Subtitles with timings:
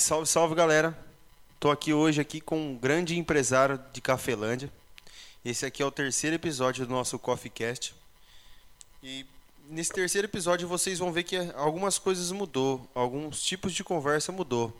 [0.00, 0.98] Salve, salve galera.
[1.60, 4.72] Tô aqui hoje aqui com um grande empresário de Cafelândia.
[5.44, 7.94] Esse aqui é o terceiro episódio do nosso Coffee Cast.
[9.02, 9.26] E
[9.68, 14.74] nesse terceiro episódio vocês vão ver que algumas coisas mudou, alguns tipos de conversa mudou.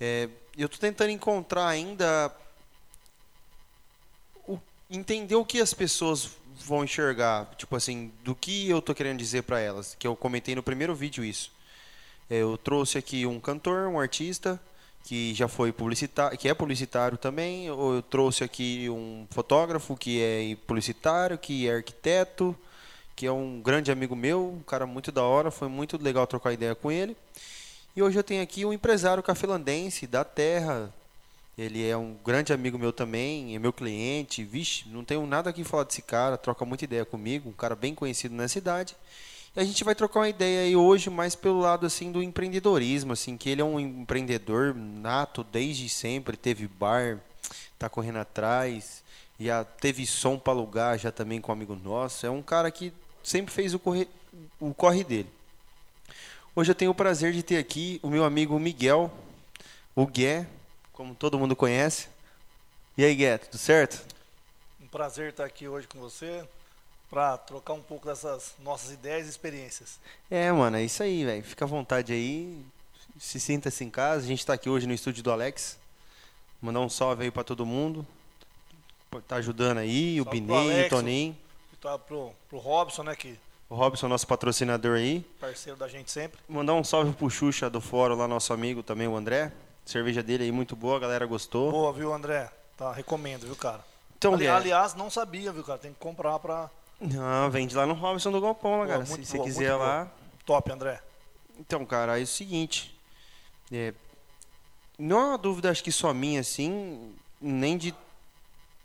[0.00, 2.34] É, eu tô tentando encontrar ainda
[4.44, 4.58] o,
[4.90, 6.30] entender o que as pessoas
[6.66, 10.56] vão enxergar, tipo assim, do que eu tô querendo dizer para elas, que eu comentei
[10.56, 11.56] no primeiro vídeo isso.
[12.30, 14.60] É, eu trouxe aqui um cantor, um artista
[15.04, 17.66] que já foi publicitário, que é publicitário também.
[17.66, 22.54] Eu trouxe aqui um fotógrafo que é publicitário, que é arquiteto,
[23.16, 26.52] que é um grande amigo meu, um cara muito da hora, foi muito legal trocar
[26.52, 27.16] ideia com ele.
[27.96, 30.92] E hoje eu tenho aqui um empresário cafelandense da terra.
[31.56, 34.44] Ele é um grande amigo meu também, é meu cliente.
[34.44, 37.94] Vixe, não tenho nada aqui falar desse cara, troca muita ideia comigo, um cara bem
[37.94, 38.94] conhecido na cidade.
[39.56, 43.36] A gente vai trocar uma ideia aí hoje mais pelo lado assim do empreendedorismo, assim,
[43.36, 47.18] que ele é um empreendedor nato desde sempre, teve bar,
[47.78, 49.02] tá correndo atrás,
[49.40, 52.26] já teve som para alugar já também com um amigo nosso.
[52.26, 54.08] É um cara que sempre fez o corre,
[54.60, 55.30] o corre dele.
[56.54, 59.10] Hoje eu tenho o prazer de ter aqui o meu amigo Miguel,
[59.94, 60.46] o Gué,
[60.92, 62.08] como todo mundo conhece.
[62.96, 64.04] E aí, Gué, tudo certo?
[64.80, 66.44] Um prazer estar aqui hoje com você
[67.10, 69.98] para trocar um pouco dessas nossas ideias e experiências.
[70.30, 71.42] É, mano, é isso aí, velho.
[71.42, 72.62] Fica à vontade aí.
[73.18, 74.24] Se sinta-se em casa.
[74.24, 75.78] A gente está aqui hoje no estúdio do Alex.
[76.60, 78.06] Mandar um salve aí para todo mundo.
[79.26, 81.36] Tá ajudando aí, salve o Binei, o Toninho.
[81.80, 83.38] Tá pro, pro Robson, né, que
[83.70, 85.20] o Robson, nosso patrocinador aí.
[85.38, 86.38] Parceiro da gente sempre.
[86.48, 89.52] Mandar um salve pro Xuxa do fórum lá, nosso amigo também, o André.
[89.84, 91.70] Cerveja dele aí muito boa, a galera gostou.
[91.70, 92.50] Boa, viu, André?
[92.78, 93.84] Tá, recomendo, viu, cara?
[94.16, 94.50] Então, Ali, é...
[94.50, 95.78] Aliás, não sabia, viu, cara?
[95.78, 96.70] Tem que comprar pra
[97.00, 99.06] não, vende lá no Robson do Galpão, cara.
[99.06, 100.04] Se você quiser lá.
[100.04, 100.12] Boa.
[100.44, 101.00] Top, André.
[101.58, 102.96] Então, cara, é o seguinte.
[103.70, 103.92] É,
[104.98, 107.94] não é uma dúvida, acho que só minha, assim, nem de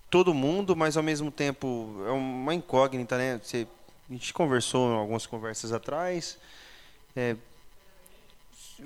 [0.09, 3.39] todo mundo, mas ao mesmo tempo é uma incógnita, né?
[3.41, 3.67] Você,
[4.09, 6.37] a gente conversou em algumas conversas atrás.
[7.15, 7.35] É,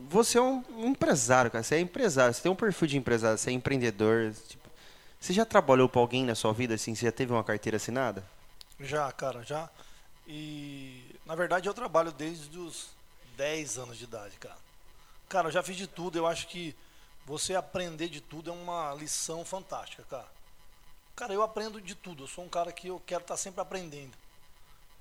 [0.10, 1.64] você é um empresário, cara.
[1.64, 2.34] Você é empresário.
[2.34, 3.38] Você tem um perfil de empresário.
[3.38, 4.32] Você é empreendedor.
[4.48, 4.70] Tipo,
[5.20, 6.96] você já trabalhou para alguém na sua vida assim?
[6.96, 8.24] Você já teve uma carteira assinada?
[8.80, 9.70] Já, cara, já.
[10.28, 12.90] E na verdade eu trabalho desde os
[13.36, 14.58] 10 anos de idade, cara.
[15.30, 16.18] Cara, eu já fiz de tudo.
[16.18, 16.76] Eu acho que
[17.26, 20.28] você aprender de tudo é uma lição fantástica, cara.
[21.16, 22.24] Cara, eu aprendo de tudo.
[22.24, 24.16] Eu sou um cara que eu quero estar sempre aprendendo.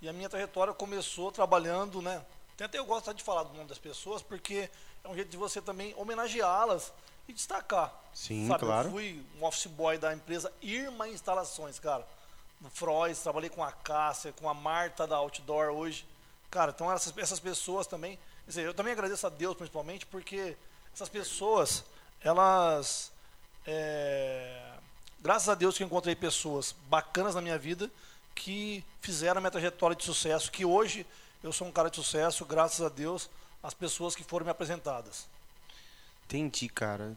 [0.00, 2.24] E a minha trajetória começou trabalhando, né?
[2.58, 4.70] Até eu gosto de falar do nome das pessoas porque
[5.04, 6.92] é um jeito de você também homenageá-las
[7.28, 7.94] e destacar.
[8.14, 8.88] Sim, Sabe, claro.
[8.88, 12.06] Eu fui um office boy da empresa Irma Instalações, cara
[12.60, 16.06] no Frois, trabalhei com a Cássia, com a Marta da Outdoor hoje.
[16.50, 18.18] Cara, então essas, essas pessoas também.
[18.46, 20.56] Dizer, eu também agradeço a Deus principalmente, porque
[20.94, 21.84] essas pessoas,
[22.20, 23.12] elas.
[23.66, 24.72] É,
[25.20, 27.90] graças a Deus que eu encontrei pessoas bacanas na minha vida
[28.34, 31.06] que fizeram a minha trajetória de sucesso, que hoje
[31.42, 33.28] eu sou um cara de sucesso, graças a Deus,
[33.62, 35.26] as pessoas que foram me apresentadas.
[36.26, 37.16] Entendi, cara.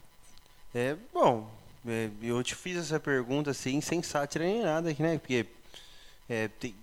[0.73, 1.49] É, bom,
[1.87, 5.17] é, eu te fiz essa pergunta assim, sem sátira nem nada, né?
[5.17, 5.45] Porque
[6.27, 6.75] é, tem,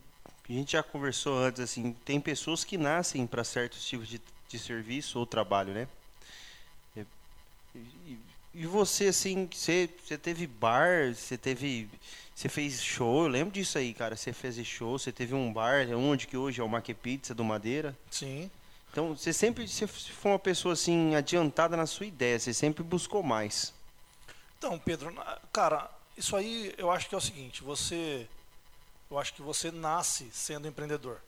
[0.48, 4.58] a gente já conversou antes, assim, tem pessoas que nascem para certos tipos de, de
[4.58, 5.88] serviço ou trabalho, né?
[6.96, 7.04] É,
[7.74, 8.18] e,
[8.54, 11.88] e, você, assim, você, você teve bar, você teve.
[12.34, 14.14] Você fez show, eu lembro disso aí, cara.
[14.14, 17.42] Você fez show, você teve um bar, onde que hoje é o Mac Pizza do
[17.42, 17.96] Madeira.
[18.10, 18.50] Sim.
[18.92, 23.22] Então, você sempre você foi uma pessoa assim adiantada na sua ideia, você sempre buscou
[23.22, 23.74] mais.
[24.66, 25.14] Então, Pedro,
[25.52, 28.28] cara, isso aí eu acho que é o seguinte, você
[29.08, 31.20] eu acho que você nasce sendo empreendedor.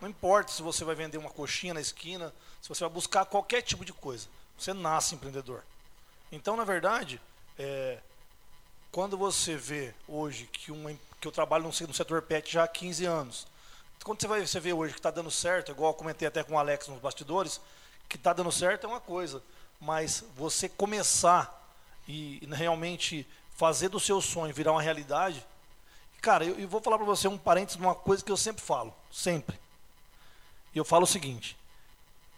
[0.00, 3.62] Não importa se você vai vender uma coxinha na esquina, se você vai buscar qualquer
[3.62, 4.26] tipo de coisa,
[4.58, 5.62] você nasce empreendedor.
[6.32, 7.20] Então, na verdade,
[7.56, 8.00] é,
[8.90, 13.04] quando você vê hoje que, uma, que eu trabalho no, setor pet já há 15
[13.04, 13.46] anos,
[14.02, 16.54] quando você, vai, você vê hoje que está dando certo, igual eu comentei até com
[16.54, 17.60] o Alex nos bastidores,
[18.08, 19.40] que está dando certo é uma coisa,
[19.80, 21.61] mas você começar
[22.06, 25.44] e realmente fazer do seu sonho virar uma realidade,
[26.20, 28.62] cara, eu, eu vou falar para você um parênteses de uma coisa que eu sempre
[28.62, 29.58] falo, sempre.
[30.74, 31.56] E eu falo o seguinte: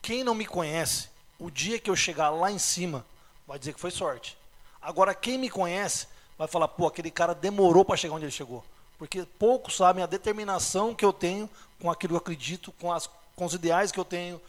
[0.03, 1.09] quem não me conhece,
[1.39, 3.05] o dia que eu chegar lá em cima,
[3.47, 4.37] vai dizer que foi sorte.
[4.81, 6.07] Agora, quem me conhece,
[6.37, 8.65] vai falar, pô, aquele cara demorou para chegar onde ele chegou.
[8.99, 11.49] Porque poucos sabem a determinação que eu tenho
[11.81, 14.41] com aquilo que eu acredito, com, as, com os ideais que eu tenho,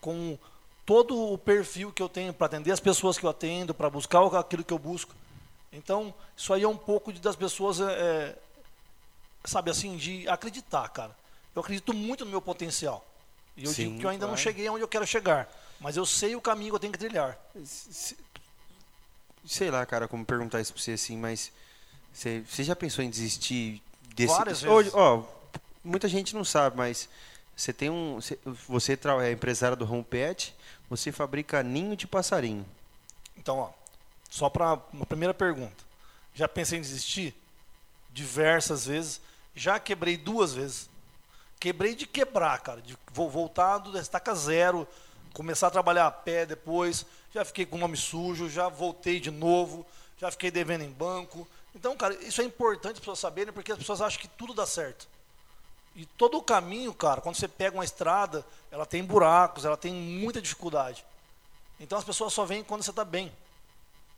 [0.00, 0.38] com
[0.84, 4.24] todo o perfil que eu tenho para atender as pessoas que eu atendo, para buscar
[4.36, 5.14] aquilo que eu busco.
[5.72, 8.38] Então, isso aí é um pouco de, das pessoas, é, é,
[9.44, 11.16] sabe assim, de acreditar, cara.
[11.54, 13.04] Eu acredito muito no meu potencial.
[13.56, 14.32] E eu Sim, digo que eu ainda claro.
[14.32, 15.48] não cheguei onde eu quero chegar.
[15.80, 17.38] Mas eu sei o caminho que eu tenho que trilhar.
[19.44, 21.52] sei lá, cara, como perguntar isso pra você assim, mas
[22.12, 23.82] você, você já pensou em desistir
[24.14, 24.34] desse.
[24.34, 24.94] Várias Hoje, vezes.
[24.94, 25.24] ó,
[25.82, 27.08] muita gente não sabe, mas
[27.56, 28.18] você tem um.
[28.68, 30.54] Você, é empresário do Home Pet,
[30.88, 32.66] você fabrica ninho de passarinho.
[33.36, 33.70] Então, ó,
[34.30, 35.84] só para uma primeira pergunta.
[36.34, 37.34] Já pensei em desistir?
[38.12, 39.20] Diversas vezes.
[39.54, 40.88] Já quebrei duas vezes.
[41.60, 42.80] Quebrei de quebrar, cara.
[42.80, 44.86] De vo- voltar do estaca zero,
[45.32, 47.06] começar a trabalhar a pé depois.
[47.32, 49.86] Já fiquei com o nome sujo, já voltei de novo,
[50.18, 51.46] já fiquei devendo em banco.
[51.74, 54.66] Então, cara, isso é importante as pessoas saberem, porque as pessoas acham que tudo dá
[54.66, 55.08] certo.
[55.94, 59.92] E todo o caminho, cara, quando você pega uma estrada, ela tem buracos, ela tem
[59.92, 61.04] muita dificuldade.
[61.78, 63.30] Então as pessoas só veem quando você está bem.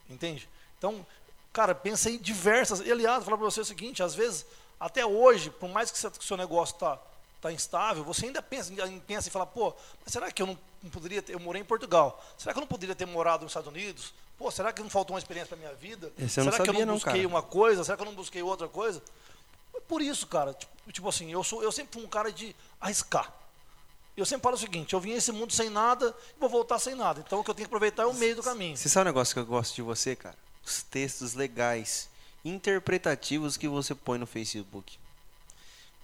[0.08, 0.48] Entende?
[0.78, 1.04] Então,
[1.52, 2.80] cara, pensei diversas.
[2.80, 4.44] E, aliás, vou falar para você o seguinte: às vezes,
[4.78, 6.98] até hoje, por mais que, o seu negócio está
[7.40, 9.74] tá instável, você ainda pensa, em- pensa em falar, pô,
[10.04, 11.32] mas será que eu não, não poderia ter.
[11.34, 12.22] Eu morei em Portugal.
[12.38, 14.14] Será que eu não poderia ter morado nos Estados Unidos?
[14.38, 16.12] Pô, será que não faltou uma experiência para minha vida?
[16.18, 17.28] Esse eu não será que eu sabia não não, busquei cara.
[17.28, 17.84] uma coisa?
[17.84, 19.02] Será que eu não busquei outra coisa?
[19.88, 23.32] Por isso, cara, tipo, tipo assim, eu, sou, eu sempre fui um cara de arriscar.
[24.16, 26.78] Eu sempre falo o seguinte, eu vim a esse mundo sem nada e vou voltar
[26.78, 27.22] sem nada.
[27.26, 28.76] Então o que eu tenho que aproveitar é o meio do caminho.
[28.76, 30.36] Você sabe um negócio que eu gosto de você, cara?
[30.64, 32.08] Os textos legais,
[32.44, 34.96] interpretativos que você põe no Facebook.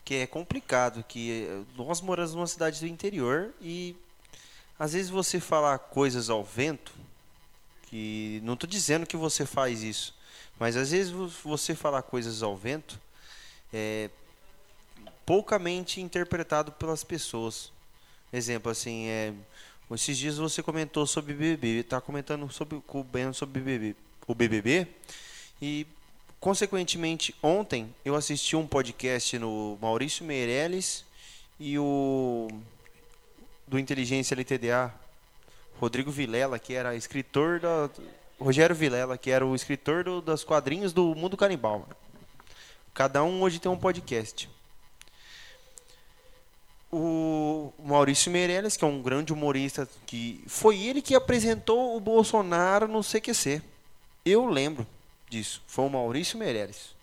[0.05, 3.94] Que é complicado, que eh, nós moramos numa cidade do interior e
[4.79, 6.93] às vezes você falar coisas ao vento,
[7.87, 10.15] que não estou dizendo que você faz isso,
[10.59, 12.99] mas às vezes vo- você falar coisas ao vento
[13.72, 14.11] é
[15.25, 17.72] poucamente interpretado pelas pessoas.
[18.32, 19.32] Exemplo assim, é
[19.93, 23.96] esses dias você comentou sobre BBB, tá comentando sobre com o Ben sobre BBB,
[24.26, 24.87] o BBB
[25.61, 25.84] e
[26.38, 31.05] consequentemente ontem eu assisti um podcast no Maurício Meirelles
[31.58, 32.49] e o
[33.67, 34.93] do Inteligência LTDA,
[35.78, 37.90] Rodrigo Vilela, que era escritor da
[38.38, 41.88] Rogério Vilela, que era o escritor do, dos quadrinhos do Mundo Canibal.
[42.92, 44.48] Cada um hoje tem um podcast
[46.92, 52.88] o Maurício Meirelles, que é um grande humorista, que foi ele que apresentou o Bolsonaro
[52.88, 53.62] no CQC.
[54.25, 54.87] Eu lembro
[55.28, 55.62] disso.
[55.66, 56.94] Foi o Maurício Meirelles.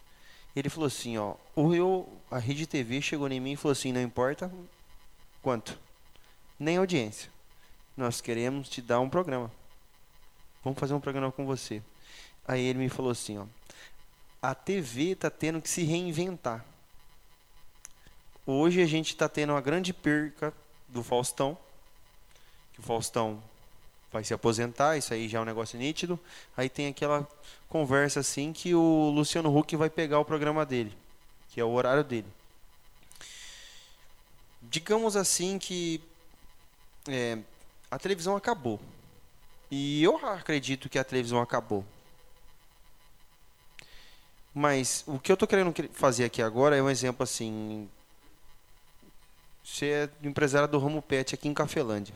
[0.56, 3.94] Ele falou assim, ó, o eu, a Rede TV chegou em mim e falou assim,
[3.94, 4.51] não importa
[5.42, 5.80] quanto,
[6.60, 7.31] nem audiência.
[7.95, 9.51] Nós queremos te dar um programa.
[10.63, 11.81] Vamos fazer um programa com você.
[12.45, 13.45] Aí ele me falou assim, ó,
[14.48, 16.64] a TV tá tendo que se reinventar.
[18.46, 20.54] Hoje a gente está tendo uma grande perca
[20.88, 21.58] do Faustão.
[22.72, 23.44] Que o Faustão
[24.10, 26.18] vai se aposentar, isso aí já é um negócio nítido.
[26.56, 27.28] Aí tem aquela
[27.68, 30.98] conversa assim que o Luciano Huck vai pegar o programa dele,
[31.50, 32.28] que é o horário dele.
[34.62, 36.02] Digamos assim que
[37.06, 37.38] é,
[37.92, 38.80] a televisão acabou.
[39.70, 41.84] E eu acredito que a televisão acabou.
[44.57, 47.88] Mas o que eu estou querendo fazer aqui agora é um exemplo assim.
[49.63, 52.15] Você é empresário do ramo pet aqui em Cafelândia.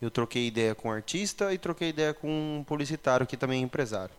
[0.00, 3.64] Eu troquei ideia com um artista e troquei ideia com um publicitário que também é
[3.64, 4.14] empresário.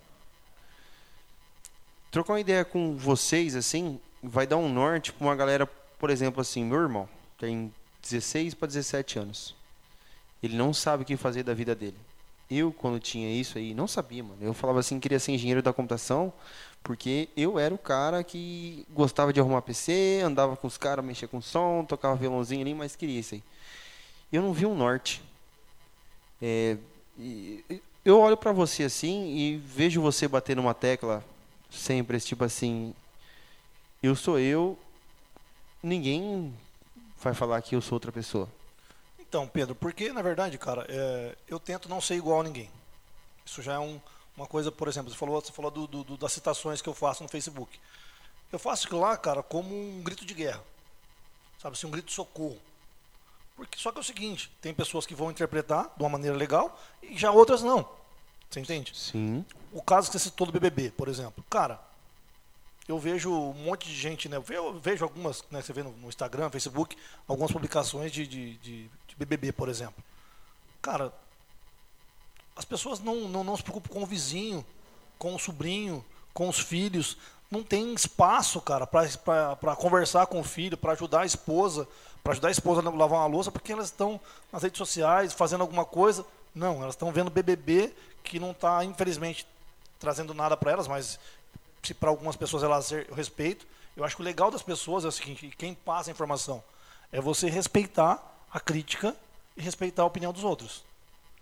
[2.12, 6.41] Trocar uma ideia com vocês, assim, vai dar um norte para uma galera, por exemplo,
[6.41, 9.55] assim, meu irmão tem 16 para 17 anos.
[10.44, 11.98] Ele não sabe o que fazer da vida dele.
[12.50, 14.38] Eu, quando tinha isso aí, não sabia, mano.
[14.42, 16.32] Eu falava assim, queria ser engenheiro da computação,
[16.84, 21.28] porque eu era o cara que gostava de arrumar PC, andava com os caras, mexia
[21.28, 23.44] com som, tocava violãozinho ali, mas queria isso aí.
[24.32, 25.22] Eu não vi um norte.
[26.42, 26.78] É,
[28.04, 31.24] eu olho pra você assim e vejo você bater numa tecla
[31.72, 32.94] sempre, tipo assim,
[34.04, 34.78] eu sou eu,
[35.82, 36.54] ninguém
[37.22, 38.48] vai falar que eu sou outra pessoa.
[39.27, 42.70] Então, Pedro, porque na verdade, cara, é, eu tento não ser igual a ninguém.
[43.46, 44.00] Isso já é um-
[44.38, 47.24] uma coisa, por exemplo, você falou, você falou do- do- das citações que eu faço
[47.24, 47.79] no Facebook.
[48.51, 50.62] Eu faço aquilo lá, cara, como um grito de guerra.
[51.62, 52.58] Sabe assim, um grito de socorro.
[53.55, 56.77] Porque, só que é o seguinte, tem pessoas que vão interpretar de uma maneira legal
[57.01, 57.88] e já outras não.
[58.50, 58.96] Você entende?
[58.96, 59.46] Sim.
[59.72, 61.44] O caso que você citou do BBB, por exemplo.
[61.50, 61.79] Cara,
[62.88, 64.38] eu vejo um monte de gente, né?
[64.50, 65.62] Eu vejo algumas, né?
[65.62, 66.96] Você vê no, no Instagram, Facebook,
[67.27, 70.03] algumas publicações de, de, de- de BBB, por exemplo.
[70.81, 71.13] Cara,
[72.55, 74.65] as pessoas não, não, não se preocupam com o vizinho,
[75.17, 76.03] com o sobrinho,
[76.34, 77.17] com os filhos.
[77.50, 81.88] Não tem espaço, cara, para conversar com o filho, para ajudar a esposa,
[82.24, 84.19] para ajudar a esposa a lavar uma louça, porque elas estão
[84.51, 86.25] nas redes sociais fazendo alguma coisa.
[86.53, 87.93] Não, elas estão vendo BBB
[88.24, 89.45] que não está, infelizmente,
[90.00, 91.19] trazendo nada para elas, mas
[91.84, 93.65] se para algumas pessoas elas eu respeito.
[93.95, 96.62] Eu acho que o legal das pessoas é o seguinte, quem passa a informação
[97.12, 99.14] é você respeitar a crítica
[99.58, 100.86] e respeitar a opinião dos outros.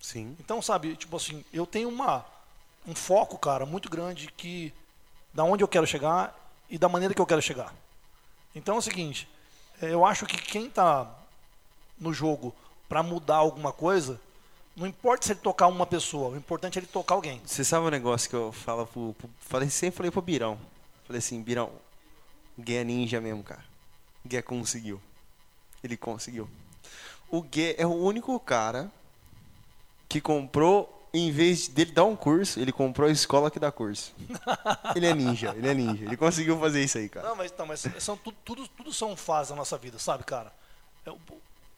[0.01, 0.35] Sim.
[0.39, 2.25] Então, sabe, tipo assim, eu tenho uma
[2.87, 4.73] um foco, cara, muito grande que
[5.31, 6.35] da onde eu quero chegar
[6.67, 7.73] e da maneira que eu quero chegar.
[8.55, 9.29] Então é o seguinte,
[9.79, 11.09] é, eu acho que quem está
[11.99, 12.53] no jogo
[12.89, 14.19] para mudar alguma coisa,
[14.75, 17.39] não importa se ele tocar uma pessoa, o importante é ele tocar alguém.
[17.45, 20.59] Você sabe um negócio que eu falo pro, pro falei, sempre falei pro Birão.
[21.05, 21.71] Falei assim, Birão,
[22.59, 23.63] Gui é ninja mesmo, cara.
[24.25, 24.99] Gui conseguiu.
[25.83, 26.49] Ele conseguiu.
[27.33, 28.91] O Gui é o único cara
[30.07, 34.13] que comprou, em vez dele dar um curso, ele comprou a escola que dá curso.
[34.95, 36.05] ele é ninja, ele é ninja.
[36.05, 37.29] Ele conseguiu fazer isso aí, cara.
[37.29, 40.53] Não, mas, não, mas são, tudo, tudo, tudo são fases da nossa vida, sabe, cara?
[41.07, 41.09] É,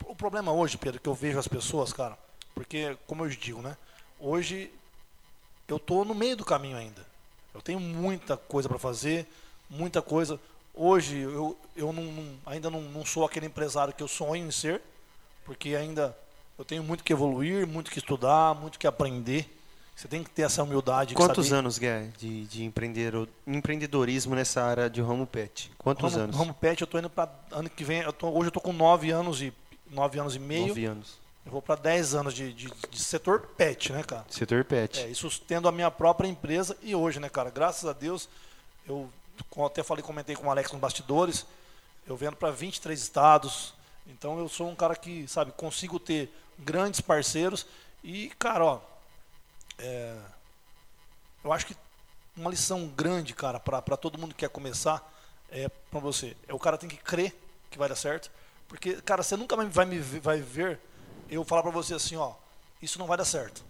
[0.04, 2.18] o, problema hoje, Pedro, que eu vejo as pessoas, cara,
[2.54, 3.78] porque, como eu digo, né?
[4.20, 4.70] Hoje
[5.66, 7.00] eu tô no meio do caminho ainda.
[7.54, 9.26] Eu tenho muita coisa para fazer,
[9.70, 10.38] muita coisa.
[10.74, 14.82] Hoje eu, eu não, ainda não, não sou aquele empresário que eu sonho em ser,
[15.46, 16.14] porque ainda
[16.58, 19.48] eu tenho muito que evoluir, muito que estudar, muito que aprender.
[19.94, 21.14] Você tem que ter essa humildade.
[21.14, 22.64] Quantos anos, Gué, de, de
[23.46, 25.72] empreendedorismo nessa área de ramo pet?
[25.78, 26.36] Quantos ramo, anos?
[26.36, 28.02] Ramo pet, eu estou indo para ano que vem.
[28.02, 29.54] Eu tô, hoje eu estou com nove anos e
[29.90, 30.68] nove anos e meio.
[30.68, 31.18] Nove anos.
[31.46, 34.26] Eu vou para dez anos de, de, de, setor pet, né, cara?
[34.28, 35.00] Setor pet.
[35.00, 37.50] É, isso tendo a minha própria empresa e hoje, né, cara?
[37.50, 38.28] Graças a Deus,
[38.86, 39.08] eu
[39.64, 41.46] até falei, comentei com o Alex nos bastidores,
[42.06, 43.75] eu vendo para 23 estados.
[44.06, 47.66] Então eu sou um cara que, sabe, consigo ter grandes parceiros
[48.02, 48.80] e, cara, ó,
[49.78, 50.16] é,
[51.44, 51.76] eu acho que
[52.36, 55.12] uma lição grande, cara, para todo mundo que quer começar
[55.50, 56.36] é para você.
[56.46, 57.34] É o cara tem que crer
[57.70, 58.30] que vai dar certo,
[58.68, 60.80] porque, cara, você nunca vai me vai ver
[61.28, 62.34] eu falar para você assim, ó,
[62.80, 63.64] isso não vai dar certo.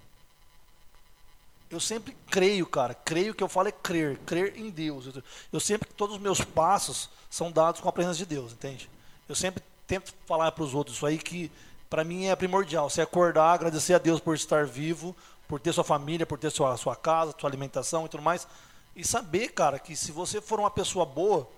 [1.69, 2.95] Eu sempre creio, cara.
[2.95, 5.07] Creio que eu falo é crer, crer em Deus.
[5.53, 8.89] Eu sempre todos os meus passos são dados com a presença de Deus, entende?
[9.29, 11.51] Eu sempre tento falar para os outros isso aí que
[11.89, 12.91] para mim é primordial.
[12.91, 15.15] Você acordar, agradecer a Deus por estar vivo,
[15.47, 18.47] por ter sua família, por ter sua, sua casa, sua alimentação e tudo mais.
[18.95, 21.49] E saber, cara, que se você for uma pessoa boa,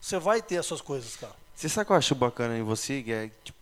[0.00, 1.34] você vai ter as suas coisas, cara.
[1.54, 3.30] Você sabe o que eu acho bacana em você, Gui?
[3.44, 3.58] Tipo,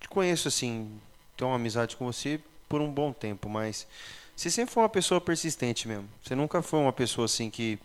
[0.00, 0.98] te conheço assim,
[1.36, 3.86] tenho uma amizade com você por um bom tempo, mas
[4.34, 6.08] você sempre foi uma pessoa persistente mesmo.
[6.22, 7.78] Você nunca foi uma pessoa assim que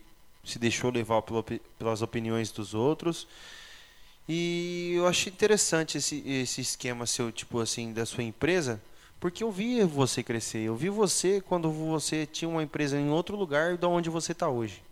[0.44, 1.22] se deixou levar
[1.78, 3.26] pelas opiniões dos outros
[4.28, 8.80] e eu achei interessante esse, esse esquema seu, tipo assim, da sua empresa,
[9.20, 10.60] porque eu vi você crescer.
[10.60, 14.48] Eu vi você quando você tinha uma empresa em outro lugar da onde você está
[14.48, 14.82] hoje.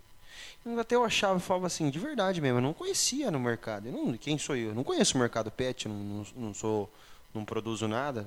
[0.79, 3.91] Até eu achava, falava assim, de verdade mesmo, eu não conhecia no mercado.
[3.91, 4.69] Não, quem sou eu?
[4.69, 6.91] Eu não conheço o mercado pet, não, não, não sou,
[7.35, 8.27] não produzo nada.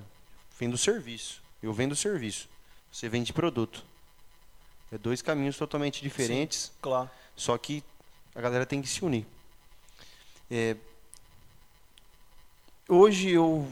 [0.60, 1.42] Vendo serviço.
[1.64, 2.50] Eu vendo serviço.
[2.92, 3.84] Você vende produto.
[4.92, 6.66] É dois caminhos totalmente diferentes.
[6.66, 7.10] Sim, claro.
[7.36, 7.84] Só que
[8.34, 9.26] a galera tem que se unir.
[10.52, 10.76] É,
[12.88, 13.68] hoje eu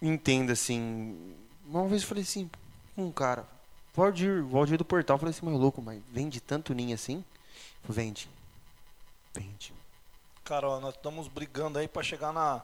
[0.00, 1.34] entendo assim.
[1.66, 2.50] Uma vez eu falei assim,
[2.96, 3.46] um cara,
[3.94, 7.24] Valdir, Valdir do portal, eu falei assim, mas louco, mas vende tanto ninho assim?
[7.88, 8.28] Vende.
[9.32, 9.72] Vende.
[10.44, 12.62] Cara, ó, nós estamos brigando aí para chegar na,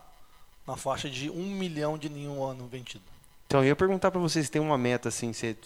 [0.66, 3.04] na faixa de um milhão de ninho ano vendido.
[3.46, 5.56] Então, eu ia perguntar para vocês se tem uma meta assim, você,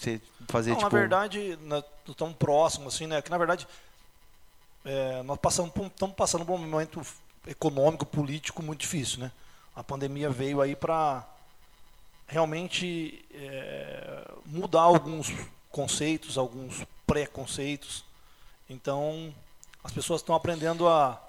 [0.48, 0.90] fazer Não, tipo...
[0.90, 3.20] Na verdade, nós estamos próximos, assim, né?
[3.20, 3.66] Que na verdade,
[4.84, 7.02] é, nós passamos, estamos passando por um momento
[7.46, 9.32] econômico, político muito difícil, né?
[9.75, 11.26] A pandemia veio aí para
[12.26, 15.33] realmente é, mudar alguns
[15.71, 18.04] conceitos, alguns preconceitos.
[18.69, 19.35] Então,
[19.83, 21.21] as pessoas estão aprendendo a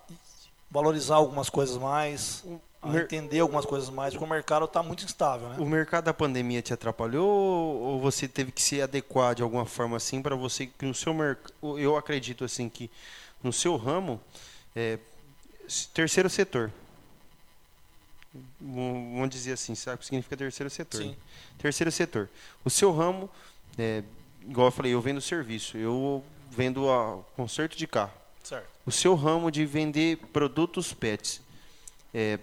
[0.69, 2.43] valorizar algumas coisas mais,
[2.81, 5.49] a entender algumas coisas mais, porque o mercado está muito instável.
[5.49, 5.55] Né?
[5.59, 9.97] O mercado da pandemia te atrapalhou ou você teve que se adequar de alguma forma
[9.97, 12.89] assim para você que no seu mercado, eu acredito assim que
[13.43, 14.19] no seu ramo,
[14.75, 14.99] é,
[15.93, 16.71] terceiro setor,
[18.59, 21.01] vamos dizer assim, sabe o que significa terceiro setor?
[21.01, 21.15] Sim.
[21.57, 22.29] Terceiro setor.
[22.63, 23.29] O seu ramo,
[23.77, 24.03] é,
[24.41, 28.13] igual eu falei, eu vendo serviço, eu vendo a conserto de carro.
[28.43, 28.67] Certo.
[28.85, 31.41] O seu ramo de vender produtos pets
[32.13, 32.39] é,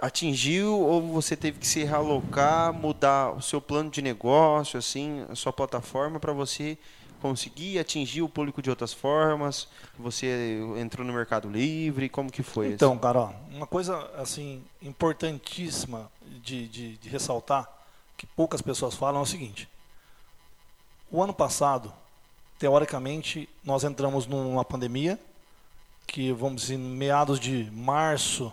[0.00, 5.34] atingiu ou você teve que se realocar, mudar o seu plano de negócio, assim, a
[5.34, 6.76] sua plataforma para você
[7.28, 9.68] conseguir atingir o público de outras formas?
[9.98, 12.08] Você entrou no Mercado Livre?
[12.08, 12.72] Como que foi?
[12.72, 13.00] Então, assim?
[13.00, 16.10] cara, uma coisa assim importantíssima
[16.42, 17.68] de, de, de ressaltar,
[18.16, 19.68] que poucas pessoas falam, é o seguinte.
[21.10, 21.92] O ano passado,
[22.58, 25.18] teoricamente, nós entramos numa pandemia,
[26.06, 28.52] que vamos dizer, meados de março,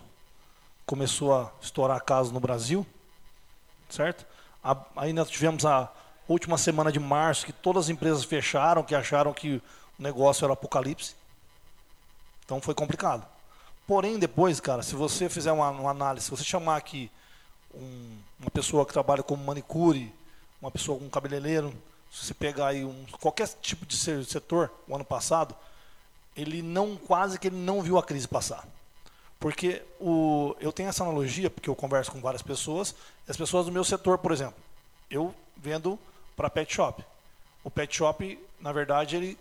[0.86, 2.86] começou a estourar casos no Brasil,
[3.90, 4.26] certo?
[4.96, 5.92] Aí nós tivemos a
[6.28, 9.62] última semana de março, que todas as empresas fecharam, que acharam que
[10.00, 11.16] o negócio era apocalipse.
[12.46, 13.26] Então foi complicado.
[13.86, 17.12] Porém, depois, cara, se você fizer uma, uma análise, se você chamar aqui
[17.74, 20.14] um, uma pessoa que trabalha como manicure,
[20.62, 21.74] uma pessoa com um cabeleireiro,
[22.12, 25.56] se você pegar aí um, qualquer tipo de setor, o ano passado,
[26.36, 28.66] ele não quase que ele não viu a crise passar.
[29.40, 32.96] Porque o, eu tenho essa analogia, porque eu converso com várias pessoas,
[33.28, 34.56] as pessoas do meu setor, por exemplo,
[35.10, 36.00] eu vendo
[36.44, 37.06] para pet shop.
[37.64, 39.38] O pet shop, na verdade, ele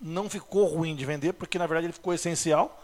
[0.00, 2.82] não ficou ruim de vender, porque na verdade ele ficou essencial.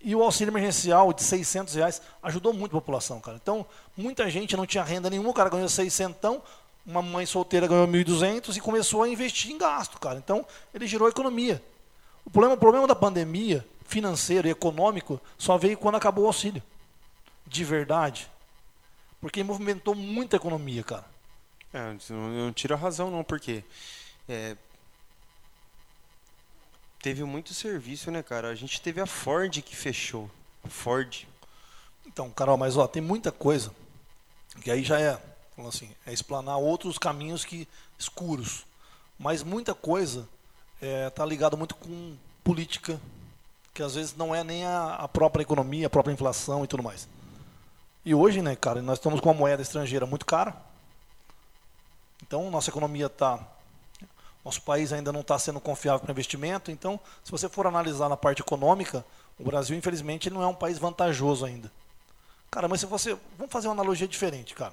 [0.00, 3.38] E o auxílio emergencial de 600 reais ajudou muito a população, cara.
[3.40, 6.40] Então, muita gente não tinha renda nenhuma, o cara ganhou 600,
[6.86, 10.18] uma mãe solteira ganhou 1.200 e começou a investir em gasto, cara.
[10.18, 11.62] Então, ele gerou economia.
[12.24, 16.62] O problema, o problema da pandemia, financeiro e econômico, só veio quando acabou o auxílio.
[17.46, 18.30] De verdade.
[19.20, 21.15] Porque movimentou muita economia, cara.
[21.72, 23.62] É, eu não tiro a razão, não, porque
[24.28, 24.56] é,
[27.00, 28.48] teve muito serviço, né, cara?
[28.48, 30.30] A gente teve a Ford que fechou.
[30.64, 31.26] A Ford.
[32.06, 33.72] Então, Carol, mas ó, tem muita coisa
[34.62, 35.20] que aí já é,
[35.68, 37.68] assim, é explanar outros caminhos que
[37.98, 38.64] escuros.
[39.18, 40.28] Mas muita coisa
[40.80, 43.00] é, tá ligado muito com política,
[43.72, 46.82] que às vezes não é nem a, a própria economia, a própria inflação e tudo
[46.82, 47.08] mais.
[48.04, 50.56] E hoje, né, cara, nós estamos com uma moeda estrangeira muito cara.
[52.22, 53.40] Então, nossa economia está
[54.46, 56.70] nosso país ainda não está sendo confiável para investimento.
[56.70, 59.04] Então, se você for analisar na parte econômica,
[59.36, 61.70] o Brasil, infelizmente, não é um país vantajoso ainda.
[62.48, 63.18] Cara, mas se você.
[63.36, 64.72] Vamos fazer uma analogia diferente, cara.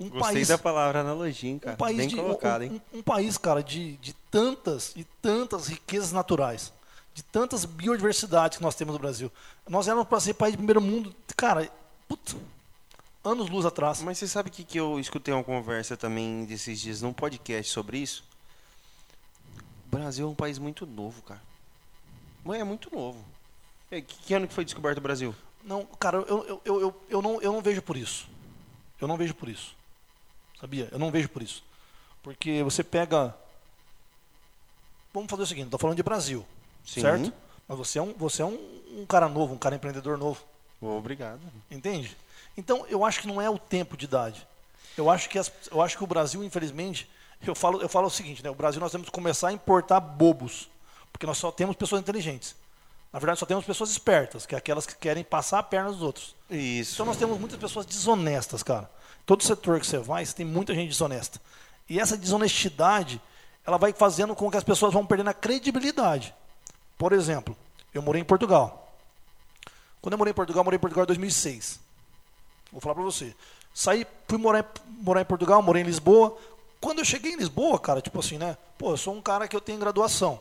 [0.00, 1.74] Um Gostei país, da palavra analogia, hein, cara.
[1.74, 2.82] Um país Bem de, colocado, hein?
[2.92, 6.72] Um, um, país, cara, de, de tantas e tantas riquezas naturais,
[7.14, 9.30] de tantas biodiversidades que nós temos no Brasil.
[9.68, 11.70] Nós éramos para ser país de primeiro mundo, cara,
[12.08, 12.34] puta,
[13.26, 14.00] anos luz atrás.
[14.02, 17.98] Mas você sabe que, que eu escutei uma conversa também desses dias num podcast sobre
[17.98, 18.24] isso?
[19.86, 21.42] O Brasil é um país muito novo, cara.
[22.54, 23.24] É muito novo.
[23.90, 25.34] Que, que ano que foi descoberto o Brasil?
[25.64, 28.28] Não, cara, eu, eu, eu, eu, eu, não, eu não vejo por isso.
[29.00, 29.76] Eu não vejo por isso.
[30.60, 30.88] Sabia?
[30.92, 31.62] Eu não vejo por isso.
[32.22, 33.36] Porque você pega.
[35.12, 36.46] Vamos fazer o seguinte, estou falando de Brasil.
[36.84, 37.00] Sim.
[37.00, 37.32] Certo?
[37.66, 40.44] Mas você é, um, você é um, um cara novo, um cara empreendedor novo.
[40.80, 41.40] Obrigado.
[41.70, 42.16] Entende?
[42.56, 44.46] Então, eu acho que não é o tempo de idade.
[44.96, 47.08] Eu acho que, as, eu acho que o Brasil, infelizmente,
[47.44, 48.50] eu falo, eu falo o seguinte, né?
[48.50, 50.70] O Brasil nós temos que começar a importar bobos,
[51.12, 52.54] porque nós só temos pessoas inteligentes.
[53.12, 56.02] Na verdade, só temos pessoas espertas, que é aquelas que querem passar a perna dos
[56.02, 56.34] outros.
[56.50, 56.94] Isso.
[56.94, 58.90] Então nós temos muitas pessoas desonestas, cara.
[59.24, 61.40] Todo setor que você vai, você tem muita gente desonesta.
[61.88, 63.20] E essa desonestidade,
[63.64, 66.34] ela vai fazendo com que as pessoas vão perdendo a credibilidade.
[66.98, 67.56] Por exemplo,
[67.94, 68.94] eu morei em Portugal.
[70.00, 71.80] Quando eu morei em Portugal, eu morei em Portugal em 2006.
[72.72, 73.34] Vou falar para você.
[73.72, 76.36] Saí, fui morar, morar em Portugal, morei em Lisboa.
[76.80, 78.56] Quando eu cheguei em Lisboa, cara, tipo assim, né?
[78.78, 80.40] Pô, eu sou um cara que eu tenho graduação.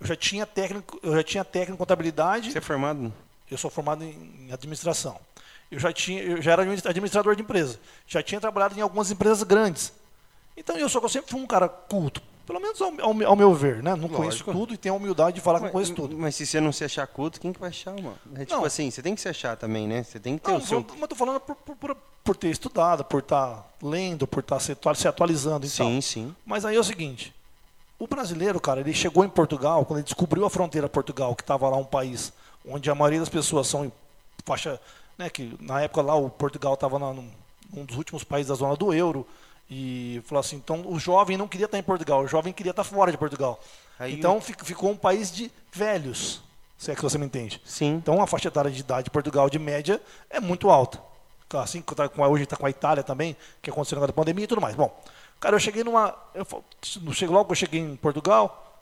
[0.00, 2.50] Eu já tinha técnico, eu já tinha técnico em contabilidade.
[2.50, 3.12] Você é formado?
[3.50, 5.18] Eu sou formado em administração.
[5.70, 7.78] Eu já tinha, eu já era administrador de empresa.
[8.06, 9.92] Já tinha trabalhado em algumas empresas grandes.
[10.56, 13.54] Então eu sou eu sempre fui um cara culto, pelo menos ao, ao, ao meu
[13.54, 13.92] ver, né?
[13.92, 14.16] Não Lógico.
[14.16, 16.18] conheço tudo e tenho a humildade de falar mas, que conheço tudo.
[16.18, 18.18] Mas se você não se achar culto, quem que vai achar, mano?
[18.34, 18.64] É tipo não.
[18.64, 20.02] assim, você tem que se achar também, né?
[20.02, 20.84] Você tem que ter não, o seu.
[20.98, 24.94] Mas tô falando por, por, por ter estudado, por estar tá lendo, por estar tá
[24.94, 26.02] se, atualizando e sim, tal.
[26.02, 27.32] Sim, Mas aí é o seguinte,
[28.00, 31.68] o brasileiro, cara, ele chegou em Portugal, quando ele descobriu a fronteira Portugal, que estava
[31.68, 32.32] lá um país
[32.68, 33.92] onde a maioria das pessoas são
[34.44, 34.80] faixa,
[35.16, 37.30] né, que na época lá o Portugal estava num,
[37.72, 39.24] um dos últimos países da zona do euro,
[39.70, 42.84] e falou assim, então o jovem não queria estar em Portugal, o jovem queria estar
[42.84, 43.60] fora de Portugal.
[43.98, 46.42] Aí, então ficou um país de velhos,
[46.76, 47.60] se é que você me entende.
[47.64, 47.94] Sim.
[47.94, 51.10] Então a faixa etária de idade de Portugal de média é muito alta
[51.58, 54.60] assim tá com, hoje está com a Itália também, que aconteceu na pandemia e tudo
[54.60, 54.76] mais.
[54.76, 54.94] Bom,
[55.40, 56.14] cara, eu cheguei numa.
[56.34, 56.46] Eu,
[57.28, 58.80] logo que eu cheguei em Portugal,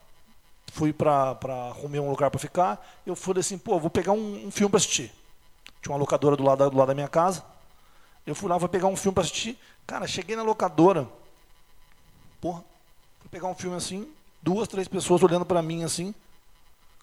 [0.71, 1.37] fui para
[1.69, 4.77] arrumar um lugar para ficar, eu falei assim, pô, vou pegar um, um filme para
[4.77, 5.11] assistir.
[5.81, 7.43] Tinha uma locadora do lado, do lado da minha casa.
[8.25, 9.57] Eu fui lá, vou pegar um filme para assistir.
[9.89, 11.09] Cara, cheguei na locadora.
[12.39, 12.63] Porra,
[13.21, 14.07] fui pegar um filme assim,
[14.39, 16.13] duas, três pessoas olhando para mim assim.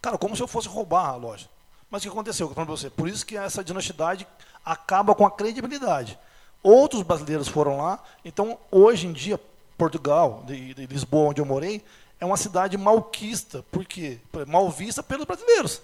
[0.00, 1.48] Cara, como se eu fosse roubar a loja.
[1.90, 2.54] Mas o que aconteceu?
[2.56, 2.88] Eu você.
[2.88, 4.24] Por isso que essa desonestidade
[4.64, 6.16] acaba com a credibilidade.
[6.62, 9.40] Outros brasileiros foram lá, então hoje em dia
[9.76, 11.84] Portugal, de, de Lisboa, onde eu morei,
[12.20, 15.82] é uma cidade malquista, porque mal vista pelos brasileiros,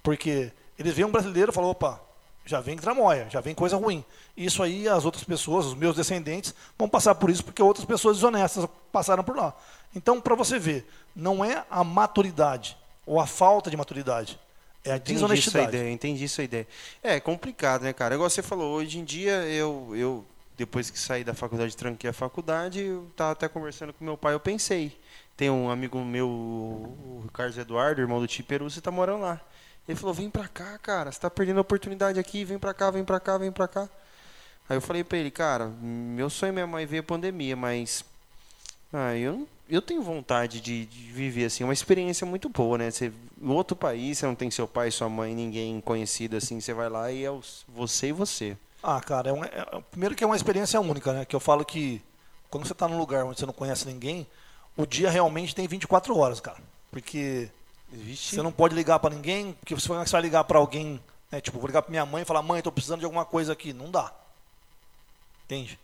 [0.00, 2.00] porque eles veem um brasileiro e falam, opa,
[2.46, 4.04] já vem tramóia, já vem coisa ruim.
[4.36, 8.16] Isso aí as outras pessoas, os meus descendentes, vão passar por isso porque outras pessoas
[8.16, 9.54] desonestas passaram por lá.
[9.94, 14.38] Então, para você ver, não é a maturidade ou a falta de maturidade,
[14.84, 15.70] é a entendi desonestidade.
[15.70, 16.66] Sua ideia, entendi sua ideia.
[17.02, 18.14] É, é complicado, né, cara?
[18.14, 20.24] Igual você falou, hoje em dia eu, eu
[20.56, 24.34] depois que saí da faculdade, tranquei a faculdade, eu tava até conversando com meu pai,
[24.34, 24.98] eu pensei.
[25.36, 29.40] Tem um amigo meu, o Carlos Eduardo, irmão do Tiperu, você tá morando lá.
[29.88, 32.90] Ele falou, vem pra cá, cara, você tá perdendo a oportunidade aqui, vem pra cá,
[32.90, 33.88] vem pra cá, vem pra cá.
[34.68, 38.04] Aí eu falei pra ele, cara, meu sonho minha mãe veio a pandemia, mas
[38.92, 42.90] Ah, eu, eu tenho vontade de, de viver assim, uma experiência muito boa, né?
[42.90, 46.72] Você, em outro país, você não tem seu pai, sua mãe, ninguém conhecido assim, você
[46.72, 47.30] vai lá e é
[47.68, 48.56] você e você.
[48.82, 51.24] Ah, cara, é um- é- primeiro que é uma experiência única, né?
[51.24, 52.00] Que eu falo que
[52.50, 54.26] quando você está num lugar onde você não conhece ninguém,
[54.76, 56.58] o dia realmente tem 24 horas, cara.
[56.90, 57.48] Porque
[57.90, 58.34] Vixe.
[58.34, 61.40] você não pode ligar para ninguém, porque você vai você vai ligar para alguém, né?
[61.40, 63.72] Tipo, vou ligar para minha mãe e falar, mãe, tô precisando de alguma coisa aqui.
[63.72, 64.12] Não dá.
[65.44, 65.78] Entende?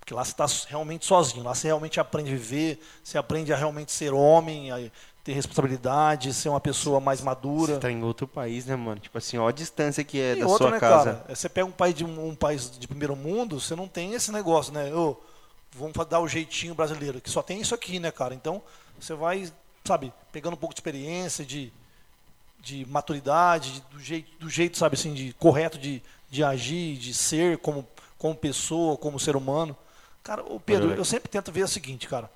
[0.00, 3.56] Porque lá você está realmente sozinho, lá você realmente aprende a viver, você aprende a
[3.56, 4.90] realmente ser homem, a
[5.24, 7.74] ter responsabilidade, ser uma pessoa mais madura.
[7.74, 9.00] Você tá em outro país, né, mano?
[9.00, 11.14] Tipo assim, ó a distância que é E da outra, sua né, casa.
[11.14, 11.34] cara?
[11.34, 14.30] Você pega um país de um, um país de primeiro mundo, você não tem esse
[14.30, 14.94] negócio, né?
[14.94, 15.16] Ô,
[15.72, 18.34] vamos dar o jeitinho brasileiro, que só tem isso aqui, né, cara?
[18.34, 18.60] Então,
[19.00, 19.50] você vai,
[19.84, 21.72] sabe, pegando um pouco de experiência, de,
[22.60, 27.12] de maturidade, de- do jeito, do jeito, sabe, assim, de correto de, de agir, de
[27.12, 27.86] ser como,
[28.18, 29.76] como pessoa, como ser humano.
[30.22, 32.30] Cara, ô Pedro, eu sempre tento ver o seguinte, cara.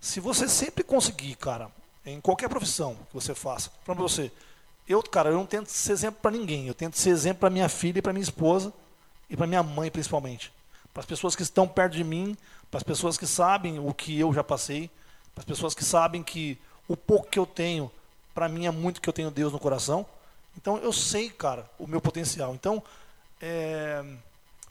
[0.00, 1.70] Se você sempre conseguir, cara,
[2.04, 4.30] em qualquer profissão que você faça, para você,
[4.86, 6.66] eu, cara, eu não tento ser exemplo para ninguém.
[6.66, 8.70] Eu tento ser exemplo para minha filha e para minha esposa
[9.30, 10.52] e para minha mãe, principalmente.
[10.92, 12.36] Para as pessoas que estão perto de mim,
[12.70, 14.90] para as pessoas que sabem o que eu já passei,
[15.34, 17.90] para as pessoas que sabem que o pouco que eu tenho,
[18.34, 20.04] para mim é muito que eu tenho Deus no coração.
[20.56, 22.54] Então eu sei, cara, o meu potencial.
[22.54, 22.82] Então,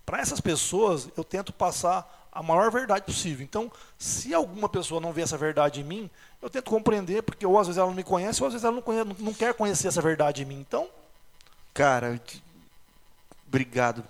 [0.05, 3.43] para essas pessoas, eu tento passar a maior verdade possível.
[3.43, 6.09] Então, se alguma pessoa não vê essa verdade em mim,
[6.41, 8.75] eu tento compreender, porque ou às vezes ela não me conhece, ou às vezes ela
[8.75, 10.59] não, conhece, não- quer conhecer essa verdade em mim.
[10.59, 10.87] Então,
[11.73, 12.21] Cara,
[13.47, 14.03] obrigado.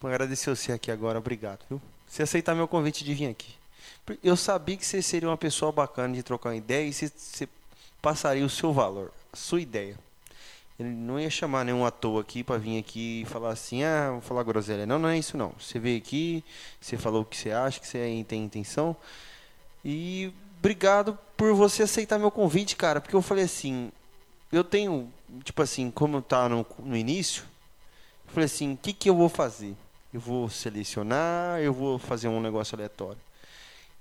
[0.00, 1.80] Vou agradecer você aqui agora, obrigado, viu?
[2.06, 3.55] Você aceitar meu convite de vir aqui.
[4.22, 7.48] Eu sabia que você seria uma pessoa bacana de trocar uma ideia e você, você
[8.00, 9.98] passaria o seu valor, a sua ideia.
[10.78, 14.10] Ele não ia chamar nenhum à toa aqui para vir aqui e falar assim, ah,
[14.12, 14.86] vou falar groselha.
[14.86, 15.52] Não, não é isso não.
[15.58, 16.44] Você veio aqui,
[16.80, 18.94] você falou o que você acha, que você tem intenção.
[19.84, 23.90] E obrigado por você aceitar meu convite, cara, porque eu falei assim,
[24.52, 25.10] eu tenho,
[25.42, 27.44] tipo assim, como tá no, no início,
[28.26, 29.74] eu falei assim, o que, que eu vou fazer?
[30.12, 33.25] Eu vou selecionar, eu vou fazer um negócio aleatório.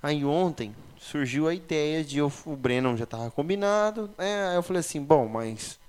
[0.05, 4.61] Aí ontem surgiu a ideia de eu, o Breno já tava combinado, é, aí eu
[4.61, 5.79] falei assim, bom, mas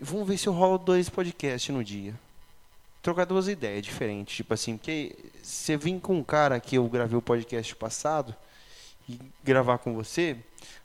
[0.00, 2.14] vamos ver se eu rolo dois podcasts no dia.
[3.02, 5.12] Trocar duas ideias diferentes, tipo assim, porque
[5.42, 8.32] você vir com um cara que eu gravei o podcast passado
[9.08, 10.36] e gravar com você,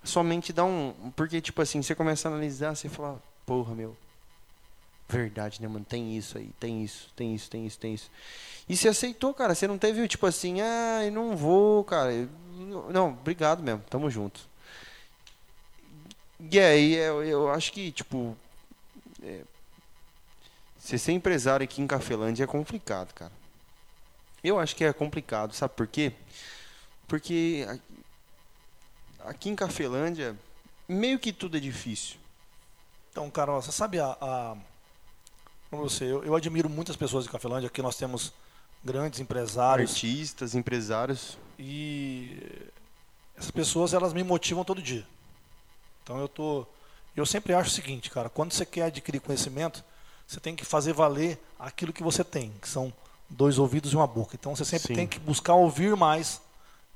[0.04, 0.96] a sua mente dá um.
[1.16, 3.96] Porque, tipo assim, você começa a analisar, você fala, porra, meu.
[5.08, 5.86] Verdade, né, mano?
[5.86, 8.12] Tem isso aí, tem isso, tem isso, tem isso, tem isso.
[8.68, 9.54] E você aceitou, cara.
[9.54, 12.12] Você não teve, tipo assim, ah, eu não vou, cara.
[12.92, 14.42] Não, obrigado mesmo, tamo junto.
[16.40, 18.36] E aí, eu, eu acho que, tipo.
[19.22, 19.42] é,
[20.78, 23.32] você ser empresário aqui em Cafelândia é complicado, cara.
[24.44, 26.12] Eu acho que é complicado, sabe por quê?
[27.08, 27.66] Porque
[29.20, 30.38] aqui em Cafelândia,
[30.88, 32.18] meio que tudo é difícil.
[33.12, 34.18] então, cara, ó, você sabe a.
[34.20, 34.58] a
[35.74, 38.32] como você, eu, eu admiro muitas pessoas de Cafelândia, aqui nós temos
[38.84, 41.36] grandes empresários Artistas, empresários.
[41.58, 42.38] e
[43.36, 45.04] essas pessoas elas me motivam todo dia.
[46.04, 46.64] Então eu tô,
[47.16, 49.84] eu sempre acho o seguinte, cara, quando você quer adquirir conhecimento,
[50.28, 52.94] você tem que fazer valer aquilo que você tem, que são
[53.28, 54.36] dois ouvidos e uma boca.
[54.40, 54.94] Então você sempre Sim.
[54.94, 56.40] tem que buscar ouvir mais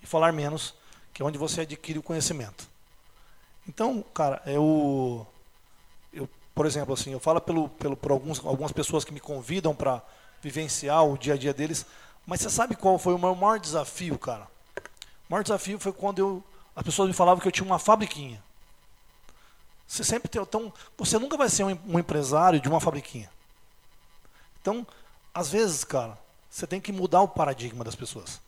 [0.03, 0.75] e falar menos,
[1.15, 2.69] que é onde você adquire o conhecimento.
[3.67, 5.27] Então, cara, eu, eu
[6.57, 10.01] por exemplo, assim, eu falo pelo, pelo, por alguns, algumas pessoas que me convidam para
[10.41, 11.85] vivenciar o dia a dia deles,
[12.25, 14.47] mas você sabe qual foi o meu maior desafio, cara?
[14.75, 16.43] O maior desafio foi quando eu,
[16.75, 18.41] as pessoas me falavam que eu tinha uma fabriquinha.
[19.87, 23.29] Você sempre tem, então, você nunca vai ser um, um empresário de uma fabriquinha.
[24.59, 24.85] Então,
[25.33, 26.17] às vezes, cara,
[26.49, 28.41] você tem que mudar o paradigma das pessoas.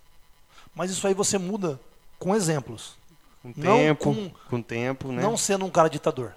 [0.73, 1.79] Mas isso aí você muda
[2.17, 2.97] com exemplos,
[3.43, 5.21] Com Não tempo, com- com, tempo, né?
[5.21, 6.33] não sendo um cara ditador.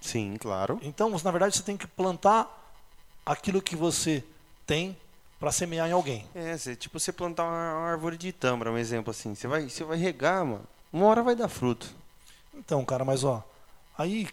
[0.00, 0.78] Sim, claro.
[0.82, 2.48] Então, você, na verdade, você tem que plantar
[3.24, 4.24] aquilo que você
[4.66, 4.96] tem
[5.38, 6.26] para semear em alguém.
[6.34, 9.34] É, você, tipo, você plantar uma, uma árvore de tâmara, um exemplo assim.
[9.34, 10.64] Você vai, você vai regar, mano.
[10.92, 11.94] Uma hora vai dar fruto.
[12.54, 13.42] Então, cara, mas ó,
[13.96, 14.28] aí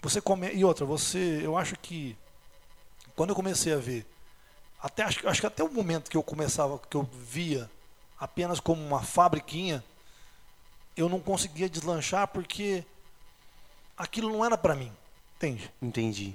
[0.00, 2.16] você come e outra, você, eu acho que
[3.14, 4.06] quando eu comecei a ver,
[4.80, 7.70] até acho, acho que até o momento que eu começava, que eu via
[8.18, 9.84] apenas como uma fabriquinha,
[10.96, 12.84] eu não conseguia deslanchar porque
[13.96, 14.92] aquilo não era para mim,
[15.36, 15.70] entende?
[15.80, 16.34] Entendi.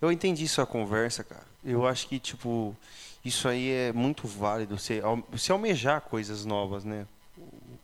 [0.00, 1.46] Eu entendi sua conversa, cara.
[1.64, 2.76] Eu acho que, tipo,
[3.24, 4.76] isso aí é muito válido.
[4.78, 7.06] Você, você almejar coisas novas, né?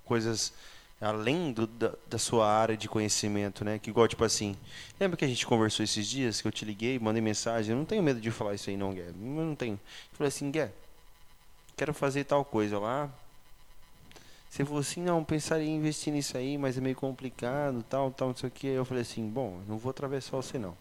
[0.04, 0.52] Coisas
[1.00, 3.78] além do- da, da sua área de conhecimento, né?
[3.78, 4.56] Que igual, tipo assim,
[4.98, 7.84] lembra que a gente conversou esses dias, que eu te liguei, mandei mensagem, eu não
[7.84, 9.06] tenho medo de falar isso aí não, Gué.
[9.08, 9.74] Eu não tenho.
[9.74, 10.72] Eu falei assim, Gué,
[11.76, 13.08] quero fazer tal coisa lá.
[14.48, 18.28] Você falou assim, não, pensaria em investir nisso aí, mas é meio complicado, tal, tal,
[18.28, 18.66] não sei o que.
[18.66, 20.76] Eu falei assim, bom, não vou atravessar você não.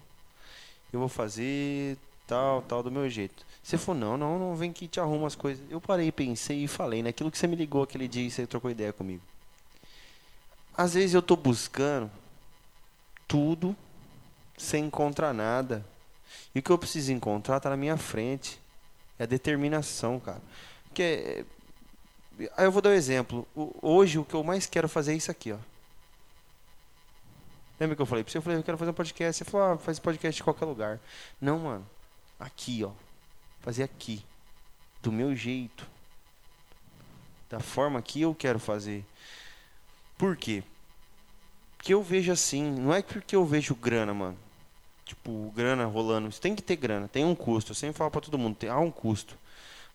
[0.92, 3.46] Eu vou fazer tal, tal, do meu jeito.
[3.62, 5.64] Você falou, não, não, não, vem que te arruma as coisas.
[5.70, 8.72] Eu parei, pensei e falei, naquilo que você me ligou aquele dia e você trocou
[8.72, 9.22] ideia comigo.
[10.76, 12.10] Às vezes eu tô buscando
[13.28, 13.76] tudo
[14.58, 15.86] sem encontrar nada.
[16.56, 18.60] E o que eu preciso encontrar tá na minha frente.
[19.20, 20.42] É a determinação, cara.
[20.86, 21.46] Porque
[22.56, 23.48] Aí eu vou dar um exemplo.
[23.82, 25.58] hoje o que eu mais quero fazer é isso aqui, ó.
[27.80, 28.38] Lembra que eu falei pra você?
[28.38, 29.44] Eu falei, eu quero fazer um podcast.
[29.44, 31.00] Você falou, ah, faz podcast em qualquer lugar.
[31.40, 31.88] Não, mano.
[32.40, 32.92] Aqui, ó.
[33.62, 34.24] Fazer aqui.
[35.02, 35.86] Do meu jeito.
[37.50, 39.06] Da forma que eu quero fazer.
[40.18, 40.64] Por quê?
[41.78, 42.64] Porque eu vejo assim.
[42.64, 44.38] Não é porque eu vejo grana, mano.
[45.06, 46.32] Tipo, grana rolando.
[46.32, 47.08] Você tem que ter grana.
[47.08, 47.72] Tem um custo.
[47.72, 48.56] Eu sempre falo pra todo mundo.
[48.56, 49.38] Tem, há um custo.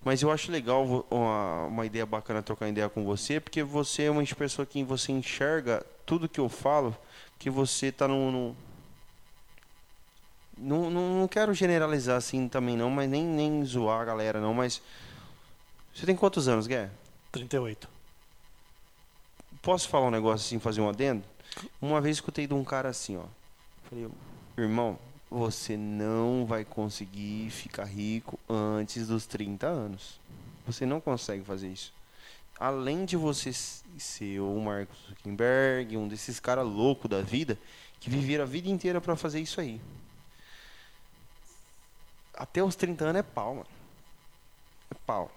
[0.05, 4.11] Mas eu acho legal uma, uma ideia bacana trocar ideia com você, porque você é
[4.11, 6.97] uma pessoa que você enxerga tudo que eu falo,
[7.39, 8.57] que você está no, no
[10.59, 14.53] não, não, não, quero generalizar assim também não, mas nem, nem zoar a galera não,
[14.53, 14.83] mas
[15.95, 16.91] você tem quantos anos, Gué?
[17.33, 17.89] 38.
[19.61, 21.25] Posso falar um negócio assim, fazer um adendo?
[21.81, 23.25] Uma vez escutei de um cara assim, ó.
[23.89, 24.09] Falei,
[24.57, 24.99] irmão,
[25.33, 30.21] você não vai conseguir ficar rico antes dos 30 anos.
[30.67, 31.93] Você não consegue fazer isso.
[32.59, 37.59] Além de você ser o Marcos Zuckerberg, um desses caras loucos da vida,
[37.99, 39.81] que viveram a vida inteira para fazer isso aí.
[42.35, 43.67] Até os 30 anos é pau, mano.
[44.91, 45.31] É pau.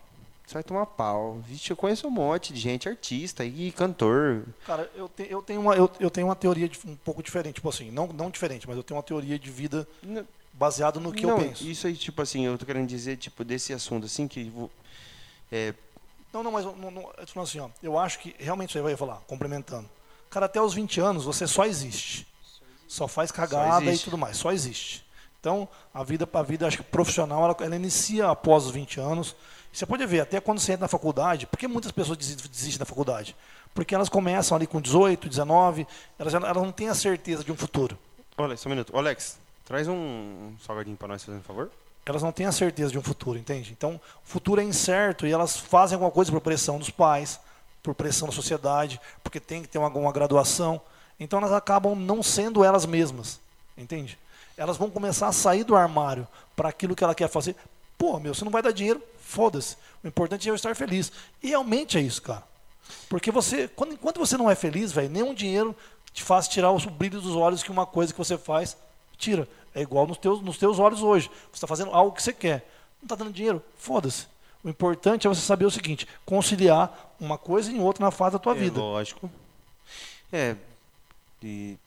[0.45, 1.39] Você vai tomar pau.
[1.47, 4.45] Vixe, eu conheço um monte de gente, artista e cantor.
[4.65, 7.55] Cara, eu, te, eu, tenho, uma, eu, eu tenho uma teoria de, um pouco diferente.
[7.55, 9.87] Tipo assim, não, não diferente, mas eu tenho uma teoria de vida
[10.53, 11.65] baseado no que não, eu penso.
[11.65, 14.51] Isso aí, tipo assim, eu tô querendo dizer, tipo, desse assunto, assim, que.
[15.51, 15.73] É...
[16.31, 19.21] Não, não, mas não, não, eu assim, ó, eu acho que realmente você vai falar,
[19.27, 19.89] complementando.
[20.29, 22.27] Cara, até os 20 anos você só existe.
[22.87, 25.03] Só faz cagada e tudo mais, só existe.
[25.39, 29.35] Então, a vida, a vida acho que profissional, ela, ela inicia após os 20 anos.
[29.75, 32.85] Você pode ver, até quando você entra na faculdade, por que muitas pessoas desistem da
[32.85, 33.35] faculdade?
[33.73, 35.85] Porque elas começam ali com 18, 19,
[36.17, 37.99] elas, elas não têm a certeza de um futuro.
[38.37, 38.97] Olha, só um minuto.
[38.97, 41.69] Alex, traz um salgadinho para nós, fazendo favor.
[42.05, 43.73] Elas não têm a certeza de um futuro, entende?
[43.77, 47.37] Então, o futuro é incerto e elas fazem alguma coisa por pressão dos pais,
[47.83, 50.79] por pressão da sociedade, porque tem que ter uma, uma graduação.
[51.19, 53.41] Então, elas acabam não sendo elas mesmas,
[53.77, 54.17] entende?
[54.55, 57.57] Elas vão começar a sair do armário para aquilo que ela quer fazer.
[57.97, 59.75] Pô, meu, você não vai dar dinheiro Foda-se.
[60.03, 61.11] O importante é eu estar feliz.
[61.41, 62.43] E realmente é isso, cara.
[63.09, 65.75] Porque você, quando, enquanto você não é feliz, velho, nenhum dinheiro
[66.13, 68.77] te faz tirar o brilho dos olhos que uma coisa que você faz
[69.17, 69.49] tira.
[69.73, 71.27] É igual nos teus, nos teus olhos hoje.
[71.51, 72.69] Você está fazendo algo que você quer.
[73.01, 73.61] Não está dando dinheiro?
[73.77, 74.27] Foda-se.
[74.63, 78.39] O importante é você saber o seguinte: conciliar uma coisa e outra na fase da
[78.39, 78.79] tua é, vida.
[78.79, 79.29] Lógico.
[80.31, 80.55] É.
[81.41, 81.77] E.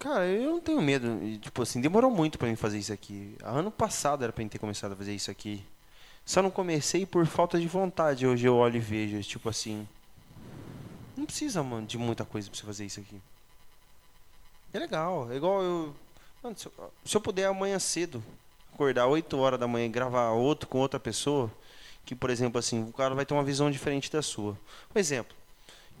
[0.00, 1.06] Cara, eu não tenho medo.
[1.40, 3.36] Tipo assim, demorou muito para mim fazer isso aqui.
[3.42, 5.62] Ano passado era para mim ter começado a fazer isso aqui.
[6.24, 8.26] Só não comecei por falta de vontade.
[8.26, 9.86] Hoje eu olho e vejo, tipo assim.
[11.14, 13.20] Não precisa, mano, de muita coisa pra você fazer isso aqui.
[14.72, 15.30] É legal.
[15.30, 15.94] É igual eu.
[16.42, 18.24] Mano, se, eu se eu puder amanhã cedo,
[18.72, 21.52] acordar 8 horas da manhã e gravar outro com outra pessoa,
[22.06, 24.56] que, por exemplo, assim, o cara vai ter uma visão diferente da sua.
[24.90, 25.36] Por exemplo,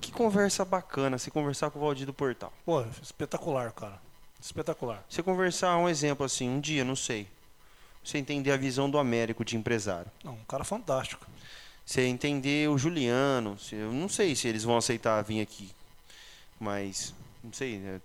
[0.00, 2.52] que conversa bacana você conversar com o Valdir do Portal.
[2.64, 4.00] Pô, espetacular, cara.
[4.40, 5.04] Espetacular.
[5.08, 7.28] Você conversar, um exemplo assim, um dia, não sei
[8.02, 10.10] você entender a visão do Américo de empresário.
[10.24, 11.26] Não, um cara fantástico.
[11.84, 13.56] Você entender o Juliano.
[13.72, 15.70] Eu não sei se eles vão aceitar vir aqui.
[16.58, 17.78] Mas, não sei.
[17.78, 18.00] Né,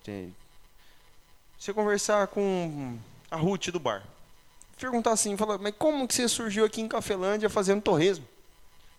[1.58, 2.98] você conversar com
[3.30, 4.04] a Ruth do bar.
[4.80, 8.28] Perguntar assim, falar, mas como que você surgiu aqui em Cafelândia fazendo torresmo?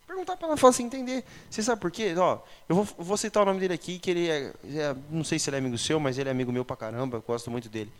[0.06, 1.24] Perguntar para ela, falar assim, entender.
[1.50, 2.14] Você sabe por quê?
[2.16, 2.38] Ó,
[2.68, 5.50] eu vou, vou, citar o nome dele aqui, que ele é, é, Não sei se
[5.50, 7.92] ele é amigo seu, mas ele é amigo meu pra caramba, eu gosto muito dele.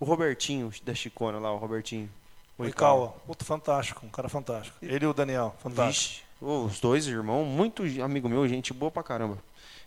[0.00, 2.10] O Robertinho da Chicona lá, o Robertinho.
[2.56, 4.76] O Ikawa, outro fantástico, um cara fantástico.
[4.80, 6.14] Ele e o Daniel, fantástico.
[6.14, 9.38] Vixe, os dois irmãos, muito amigo meu, gente boa pra caramba.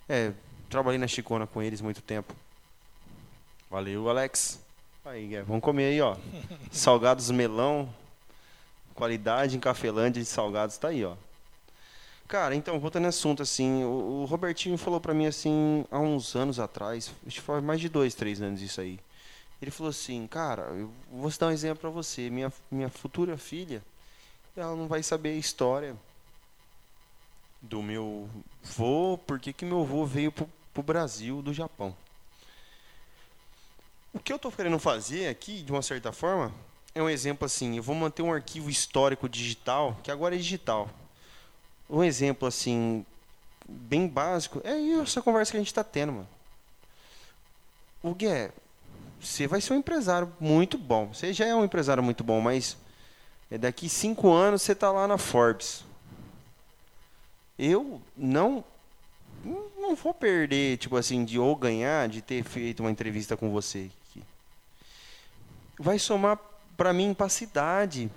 [0.08, 0.32] É,
[0.70, 2.34] trabalhei na Chicona com eles muito tempo.
[3.70, 4.60] Valeu, Alex.
[5.04, 6.16] Aí, vamos comer aí, ó.
[6.70, 7.88] Salgados melão,
[8.94, 11.14] qualidade em Cafelândia de salgados, tá aí, ó.
[12.28, 16.34] Cara, então, voltando ao assunto, assim, o, o Robertinho falou pra mim, assim, há uns
[16.34, 18.98] anos atrás, acho que foi mais de dois, três anos isso aí.
[19.62, 22.28] Ele falou assim, cara, eu vou dar um exemplo para você.
[22.28, 23.82] Minha, minha futura filha,
[24.56, 25.96] ela não vai saber a história
[27.62, 28.28] do meu
[28.62, 31.96] vô, por que meu vô veio pro, pro Brasil do Japão.
[34.12, 36.52] O que eu estou querendo fazer aqui, de uma certa forma,
[36.94, 40.90] é um exemplo assim, eu vou manter um arquivo histórico digital, que agora é digital.
[41.88, 43.04] Um exemplo assim,
[43.68, 46.28] bem básico, é essa conversa que a gente está tendo, mano.
[48.02, 48.52] O Gué,
[49.20, 51.12] você vai ser um empresário muito bom.
[51.12, 52.76] Você já é um empresário muito bom, mas
[53.50, 55.84] é daqui cinco anos você tá lá na Forbes.
[57.58, 58.64] Eu não
[59.78, 63.88] não vou perder, tipo assim, de ou ganhar, de ter feito uma entrevista com você.
[65.78, 66.38] Vai somar
[66.76, 68.10] para mim para cidade.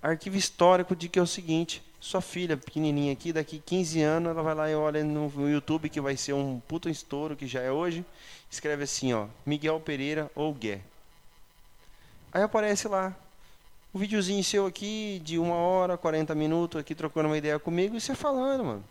[0.00, 4.42] Arquivo histórico de que é o seguinte, sua filha pequenininha aqui, daqui 15 anos, ela
[4.42, 7.72] vai lá e olha no YouTube, que vai ser um puto estouro, que já é
[7.72, 8.04] hoje,
[8.50, 10.80] escreve assim, ó, Miguel Pereira ou Gué.
[12.32, 13.16] Aí aparece lá,
[13.94, 18.00] um videozinho seu aqui, de uma hora, 40 minutos, aqui trocando uma ideia comigo, e
[18.00, 18.84] você falando, mano.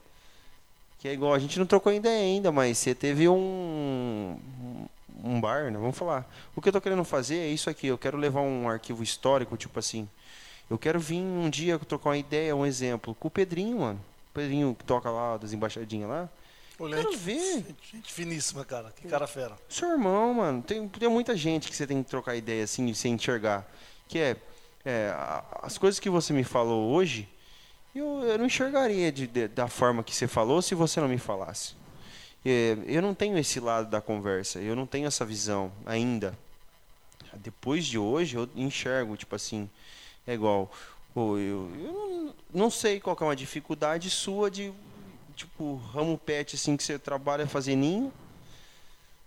[1.00, 4.40] Que é igual, a gente não trocou ideia ainda, mas você teve um,
[5.24, 5.78] um bar, né?
[5.78, 6.28] Vamos falar.
[6.56, 9.56] O que eu tô querendo fazer é isso aqui, eu quero levar um arquivo histórico,
[9.56, 10.10] tipo assim,
[10.70, 14.00] eu quero vir um dia trocar uma ideia, um exemplo, com o Pedrinho, mano.
[14.32, 16.30] O Pedrinho que toca lá, das embaixadinhas lá.
[16.80, 17.66] Olha, quero gente, ver.
[17.92, 18.92] Gente finíssima, cara.
[18.92, 19.58] Que cara fera.
[19.68, 20.62] Seu irmão, mano.
[20.62, 23.68] Tem, tem muita gente que você tem que trocar ideia assim, sem enxergar.
[24.08, 24.38] Que é,
[24.86, 25.14] é
[25.62, 27.28] as coisas que você me falou hoje,
[27.96, 31.18] eu, eu não enxergaria de, de, da forma que você falou se você não me
[31.18, 31.74] falasse.
[32.46, 36.38] É, eu não tenho esse lado da conversa, eu não tenho essa visão ainda.
[37.34, 39.70] Depois de hoje, eu enxergo, tipo assim,
[40.28, 40.70] é igual.
[41.16, 44.72] Eu, eu não, sei qual é uma dificuldade sua de,
[45.36, 48.14] tipo, ramo pet, assim, que você trabalha fazer ninho.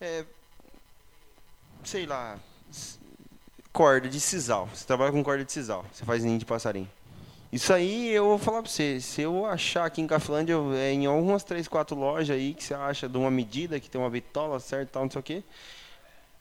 [0.00, 0.24] É,
[1.82, 2.38] sei lá,
[3.72, 4.68] corda de sisal.
[4.72, 5.84] Você trabalha com corda de sisal.
[5.92, 6.88] Você faz ninho de passarinho.
[7.52, 9.00] Isso aí eu vou falar pra você.
[9.00, 12.74] Se eu achar aqui em Caflândia, é, em algumas 3, 4 lojas aí que você
[12.74, 15.42] acha de uma medida, que tem uma bitola certo tal, não sei o quê.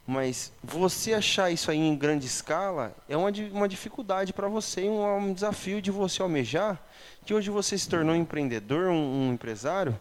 [0.09, 5.17] Mas você achar isso aí em grande escala é uma, uma dificuldade para você, um,
[5.17, 6.81] um desafio de você almejar,
[7.23, 9.95] que hoje você se tornou um empreendedor, um, um empresário,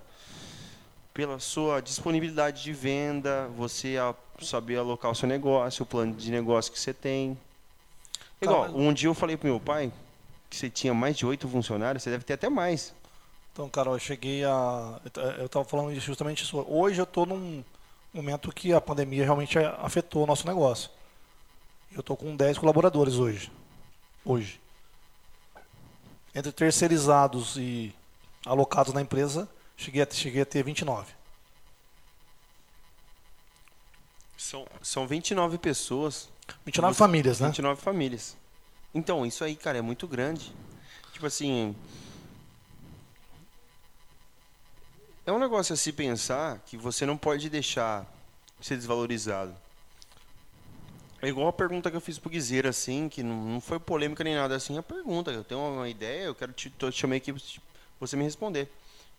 [1.12, 6.30] pela sua disponibilidade de venda, você a, saber alocar o seu negócio, o plano de
[6.30, 7.36] negócio que você tem.
[8.40, 9.92] Igual, um dia eu falei pro meu pai
[10.48, 12.94] que você tinha mais de oito funcionários, você deve ter até mais.
[13.52, 15.00] Então, Carol, eu cheguei a.
[15.36, 16.64] Eu estava falando justamente isso.
[16.66, 17.62] Hoje eu estou num
[18.12, 20.90] momento que a pandemia realmente afetou o nosso negócio.
[21.92, 23.50] Eu estou com 10 colaboradores hoje.
[24.24, 24.60] Hoje.
[26.34, 27.94] Entre terceirizados e
[28.44, 31.12] alocados na empresa, cheguei a, cheguei a ter 29.
[34.36, 36.28] São, são 29 pessoas.
[36.64, 37.48] 29 você, famílias, né?
[37.48, 38.36] 29 famílias.
[38.94, 40.52] Então, isso aí, cara, é muito grande.
[41.12, 41.74] Tipo assim,
[45.28, 48.06] É um negócio a se pensar que você não pode deixar
[48.62, 49.54] ser desvalorizado.
[51.20, 54.24] É igual a pergunta que eu fiz pro Guizeira, assim, que não, não foi polêmica
[54.24, 54.78] nem nada assim.
[54.78, 57.42] A pergunta, eu tenho uma ideia, eu quero te, te chamei aqui pra
[58.00, 58.72] você me responder.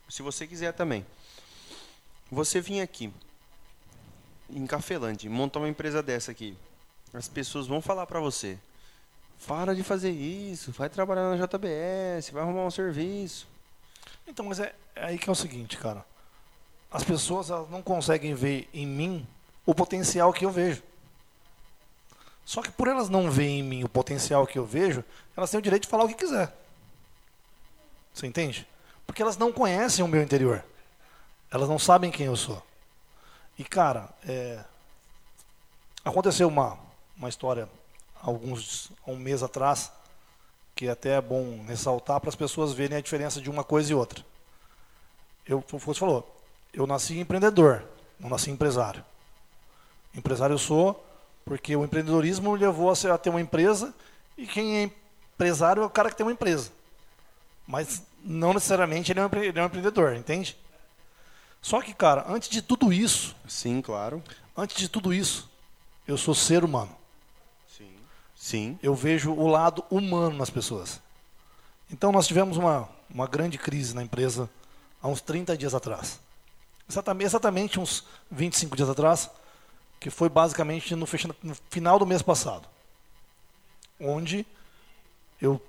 [0.09, 1.05] Se você quiser também.
[2.31, 3.13] Você vir aqui,
[4.49, 6.57] em Cafelândia, montar uma empresa dessa aqui.
[7.13, 8.57] As pessoas vão falar para você.
[9.45, 13.47] Para de fazer isso, vai trabalhar na JBS, vai arrumar um serviço.
[14.29, 16.05] Então, mas é, é aí que é o seguinte, cara.
[16.91, 19.27] As pessoas não conseguem ver em mim
[19.65, 20.83] o potencial que eu vejo.
[22.45, 25.03] Só que por elas não verem em mim o potencial que eu vejo,
[25.35, 26.55] elas têm o direito de falar o que quiser.
[28.13, 28.67] Você entende?
[29.05, 30.63] Porque elas não conhecem o meu interior.
[31.51, 32.61] Elas não sabem quem eu sou.
[33.57, 34.63] E, cara, é...
[36.05, 36.77] aconteceu uma,
[37.17, 37.67] uma história
[38.21, 39.91] alguns um mês atrás
[40.79, 43.93] que até é bom ressaltar para as pessoas verem a diferença de uma coisa e
[43.93, 44.25] outra.
[45.45, 47.83] Eu, como você falou, eu nasci empreendedor,
[48.17, 49.03] não nasci empresário.
[50.15, 51.05] Empresário eu sou
[51.43, 53.93] porque o empreendedorismo me levou a, ter uma empresa
[54.37, 56.71] e quem é empresário é o cara que tem uma empresa.
[57.67, 60.57] Mas não necessariamente ele é um, ele é um empreendedor, entende?
[61.61, 63.35] Só que, cara, antes de tudo isso.
[63.45, 64.23] Sim, claro.
[64.55, 65.51] Antes de tudo isso,
[66.07, 66.98] eu sou ser humano.
[68.49, 68.79] Sim.
[68.81, 70.99] Eu vejo o lado humano nas pessoas.
[71.91, 74.49] Então nós tivemos uma, uma grande crise na empresa
[74.99, 76.19] há uns 30 dias atrás.
[76.89, 79.29] Exatamente, exatamente uns 25 dias atrás,
[79.99, 81.05] que foi basicamente no,
[81.43, 82.67] no final do mês passado.
[83.99, 84.47] Onde
[85.39, 85.61] eu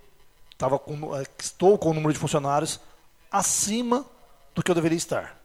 [0.82, 2.80] com, eh, estou com o número de funcionários
[3.30, 4.06] acima
[4.54, 5.38] do que eu deveria estar.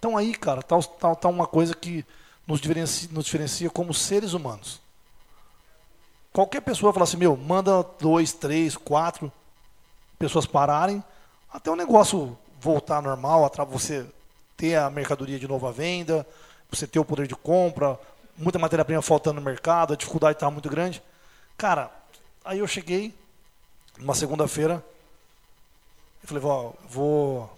[0.00, 2.04] Então aí, cara, tá, tá, tá uma coisa que
[2.44, 4.82] nos diferencia, nos diferencia como seres humanos.
[6.34, 9.32] Qualquer pessoa fala assim, meu, manda dois, três, quatro
[10.18, 11.02] pessoas pararem,
[11.48, 14.04] até o negócio voltar normal, você
[14.56, 16.26] ter a mercadoria de novo à venda,
[16.68, 17.96] você ter o poder de compra,
[18.36, 21.00] muita matéria-prima faltando no mercado, a dificuldade estava muito grande.
[21.56, 21.88] Cara,
[22.44, 23.16] aí eu cheguei,
[23.96, 24.84] numa segunda-feira,
[26.20, 26.42] eu falei,
[26.88, 27.48] vou,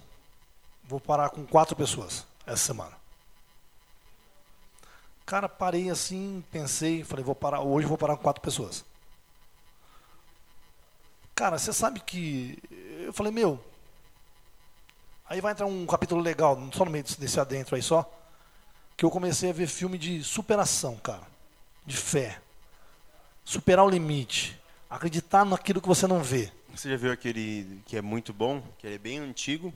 [0.84, 2.92] vou parar com quatro pessoas essa semana.
[5.26, 8.84] Cara, parei assim, pensei, falei, vou parar, hoje vou parar com quatro pessoas.
[11.34, 12.56] Cara, você sabe que.
[13.04, 13.62] Eu falei, meu.
[15.28, 18.08] Aí vai entrar um capítulo legal, só no meio desse adentro aí só.
[18.96, 21.26] Que eu comecei a ver filme de superação, cara.
[21.84, 22.40] De fé.
[23.44, 24.58] Superar o limite.
[24.88, 26.52] Acreditar naquilo que você não vê.
[26.72, 29.74] Você já viu aquele que é muito bom, que é bem antigo,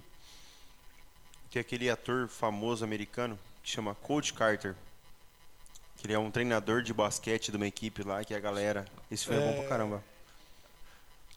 [1.51, 4.77] que é aquele ator famoso americano que chama Coach Carter.
[6.01, 8.87] Que ele é um treinador de basquete de uma equipe lá, que é a galera.
[9.11, 10.03] Esse filme é, é bom pra caramba.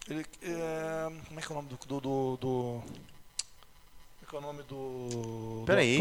[0.08, 1.76] Ele, é, como é que é o nome do.
[1.86, 5.64] do, do, do como é que é o nome do.
[5.66, 5.98] Peraí.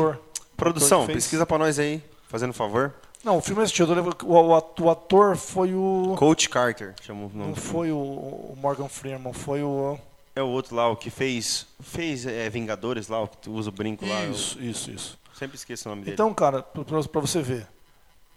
[0.56, 2.94] Produção, pesquisa pra nós aí, fazendo favor.
[3.22, 3.94] Não, o filme é assistido.
[4.24, 6.16] O, ator foi o.
[6.18, 7.50] Coach Carter, chamou o nome.
[7.50, 10.00] Não foi o, o Morgan Freeman, foi o.
[10.38, 11.68] É o outro lá, o que fez.
[11.82, 14.24] Fez é, Vingadores lá, o que usa o brinco lá.
[14.24, 14.72] Isso, eu...
[14.72, 15.20] isso, isso.
[15.34, 16.14] Sempre esqueço o nome dele.
[16.14, 17.68] Então, cara, pra, pra você ver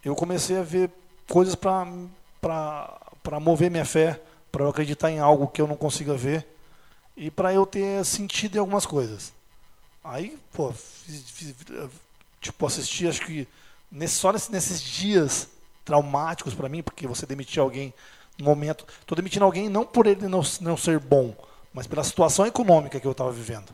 [0.03, 0.89] eu comecei a ver
[1.27, 4.21] coisas para mover minha fé,
[4.51, 6.47] para eu acreditar em algo que eu não consiga ver
[7.15, 9.33] e para eu ter sentido em algumas coisas.
[10.03, 11.55] Aí, pô, fiz, fiz,
[12.39, 13.47] tipo, assisti, acho que
[13.91, 15.49] nesse, só nesses dias
[15.83, 17.93] traumáticos para mim, porque você demitir alguém
[18.37, 18.85] no momento.
[19.01, 21.35] Estou demitindo alguém não por ele não, não ser bom,
[21.73, 23.73] mas pela situação econômica que eu estava vivendo.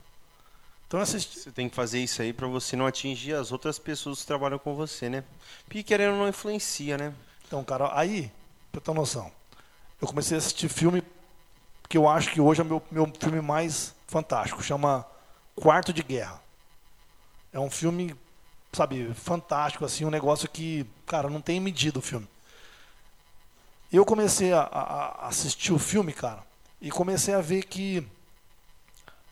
[0.93, 1.39] Então assisti...
[1.39, 4.59] Você tem que fazer isso aí para você não atingir as outras pessoas que trabalham
[4.59, 5.23] com você, né?
[5.65, 7.11] Porque querendo não influencia, né?
[7.47, 8.31] Então, cara, aí,
[8.71, 9.31] pra ter uma noção,
[9.99, 11.01] eu comecei a assistir filme
[11.89, 15.03] que eu acho que hoje é o meu, meu filme mais fantástico, chama
[15.55, 16.39] Quarto de Guerra.
[17.51, 18.15] É um filme,
[18.71, 22.27] sabe, fantástico, assim, um negócio que, cara, não tem medida o filme.
[23.91, 26.43] Eu comecei a, a, a assistir o filme, cara,
[26.79, 28.07] e comecei a ver que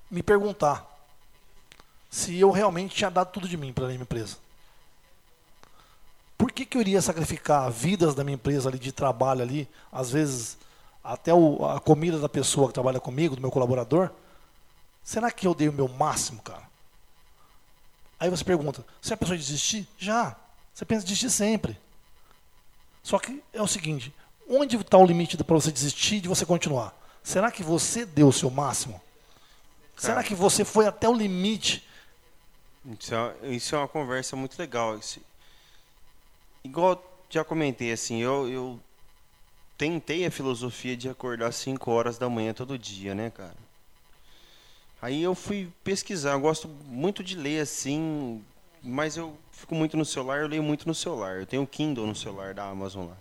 [0.09, 0.90] me perguntar
[2.11, 4.35] se eu realmente tinha dado tudo de mim para a minha empresa.
[6.37, 10.11] Por que, que eu iria sacrificar vidas da minha empresa ali de trabalho ali, às
[10.11, 10.57] vezes
[11.01, 14.11] até o, a comida da pessoa que trabalha comigo, do meu colaborador?
[15.01, 16.69] Será que eu dei o meu máximo, cara?
[18.19, 19.87] Aí você pergunta, se a pessoa desistir?
[19.97, 20.35] Já.
[20.73, 21.79] Você pensa em desistir sempre.
[23.01, 24.13] Só que é o seguinte,
[24.49, 26.93] onde está o limite para você desistir e de você continuar?
[27.23, 29.01] Será que você deu o seu máximo?
[29.95, 30.07] Cara.
[30.13, 31.87] Será que você foi até o limite
[32.99, 34.99] isso é, isso é uma conversa muito legal.
[36.63, 38.79] igual já comentei, assim, eu, eu
[39.77, 43.55] tentei a filosofia de acordar às 5 horas da manhã todo dia, né, cara?
[45.01, 48.43] Aí eu fui pesquisar, eu gosto muito de ler assim,
[48.83, 51.39] mas eu fico muito no celular, eu leio muito no celular.
[51.39, 53.17] Eu tenho o Kindle no celular da Amazon lá.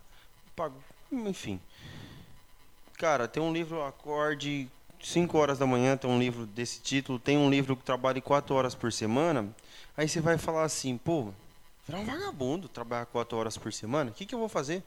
[0.55, 0.77] Pago,
[1.11, 1.59] enfim.
[2.99, 4.69] Cara, tem um livro Acorde
[5.03, 8.55] 5 horas da manhã tem um livro desse título, tem um livro que trabalha 4
[8.55, 9.49] horas por semana,
[9.97, 11.29] aí você vai falar assim, pô,
[11.87, 14.83] virar um vagabundo, trabalhar 4 horas por semana, o que, que eu vou fazer?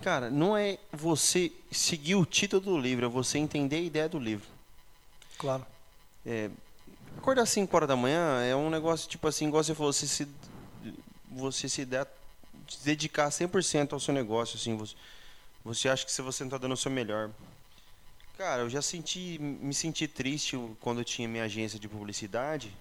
[0.00, 4.18] Cara, não é você seguir o título do livro, é você entender a ideia do
[4.18, 4.46] livro.
[5.38, 5.66] Claro.
[6.24, 6.50] É,
[7.18, 10.28] acordar 5 horas da manhã é um negócio tipo assim, igual você falou, você se,
[11.30, 12.06] você se der,
[12.84, 14.94] dedicar 100% ao seu negócio, assim, você,
[15.64, 17.30] você acha que se você não está dando o seu melhor.
[18.36, 22.74] Cara, eu já senti, me senti triste quando eu tinha minha agência de publicidade,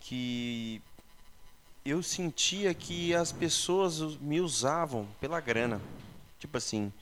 [0.00, 0.80] que
[1.84, 5.80] eu sentia que as pessoas me usavam pela grana.
[6.38, 6.92] Tipo assim,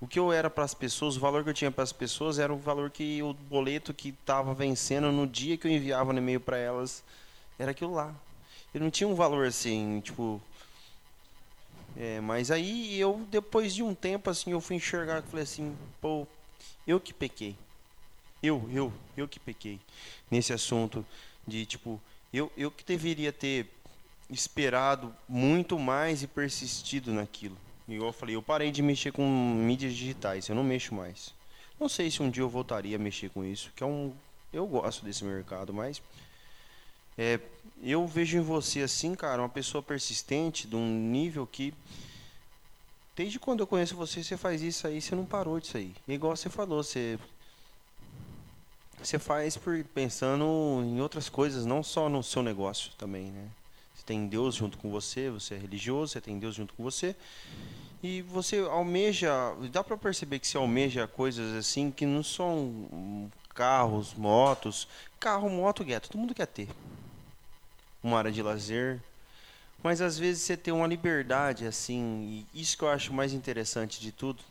[0.00, 2.38] o que eu era para as pessoas, o valor que eu tinha para as pessoas
[2.38, 6.18] era o valor que o boleto que estava vencendo no dia que eu enviava no
[6.18, 7.04] e-mail para elas
[7.58, 8.14] era aquilo lá.
[8.74, 10.40] Eu não tinha um valor assim, tipo.
[11.96, 15.74] É, mas aí eu, depois de um tempo, assim, eu fui enxergar e falei assim,
[15.98, 16.26] pô,
[16.86, 17.56] eu que pequei.
[18.42, 19.80] Eu, eu, eu que pequei
[20.30, 21.04] nesse assunto
[21.46, 22.00] de tipo,
[22.32, 23.66] eu, eu que deveria ter
[24.30, 27.56] esperado muito mais e persistido naquilo.
[27.88, 31.32] Igual eu falei, eu parei de mexer com mídias digitais, eu não mexo mais.
[31.78, 34.12] Não sei se um dia eu voltaria a mexer com isso, que é um
[34.52, 36.00] eu gosto desse mercado, mas
[37.18, 37.38] é,
[37.82, 41.74] eu vejo em você assim, cara, uma pessoa persistente, de um nível que
[43.16, 45.94] Desde quando eu conheço você, você faz isso aí, você não parou disso aí.
[46.06, 47.18] igual você falou, você
[49.02, 50.44] você faz por pensando
[50.84, 53.48] em outras coisas, não só no seu negócio também, né?
[53.94, 57.14] Você tem Deus junto com você, você é religioso, você tem Deus junto com você.
[58.02, 59.30] E você almeja,
[59.70, 64.88] dá para perceber que você almeja coisas assim que não são carros, motos.
[65.18, 66.68] Carro, moto, gueto, todo mundo quer ter.
[68.02, 69.02] Uma área de lazer,
[69.82, 74.00] mas às vezes você tem uma liberdade assim, e isso que eu acho mais interessante
[74.00, 74.42] de tudo.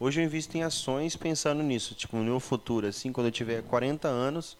[0.00, 3.62] Hoje eu invisto em ações pensando nisso, tipo, no meu futuro, assim, quando eu tiver
[3.62, 4.56] 40 anos,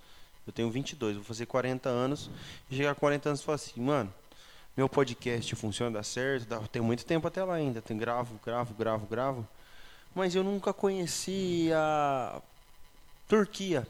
[0.49, 2.31] Eu tenho 22, vou fazer 40 anos.
[2.71, 4.13] E chegar a 40 anos e falar assim, mano,
[4.75, 7.83] meu podcast funciona, dá certo, dá, tem muito tempo até lá ainda.
[7.83, 9.47] Tem gravo, gravo, gravo, gravo.
[10.15, 12.41] Mas eu nunca conheci a
[13.29, 13.87] Turquia.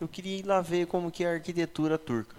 [0.00, 2.34] Eu queria ir lá ver como que é a arquitetura turca.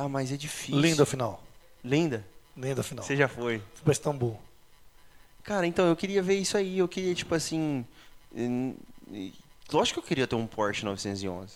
[0.00, 0.80] Ah, mas é difícil.
[0.80, 1.42] Linda final.
[1.82, 2.24] Linda?
[2.56, 3.04] Linda final.
[3.04, 3.58] Você já foi.
[3.74, 4.38] Fui pra Istambul.
[5.42, 6.78] Cara, então eu queria ver isso aí.
[6.78, 7.84] Eu queria, tipo assim.
[8.34, 8.74] hum,
[9.72, 11.54] Lógico que eu queria ter um Porsche 911.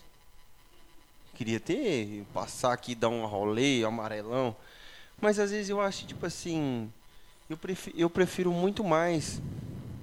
[1.34, 4.54] Queria ter, passar aqui, dar um rolê, amarelão.
[5.20, 6.92] Mas às vezes eu acho, tipo assim.
[7.48, 9.40] Eu prefiro, eu prefiro muito mais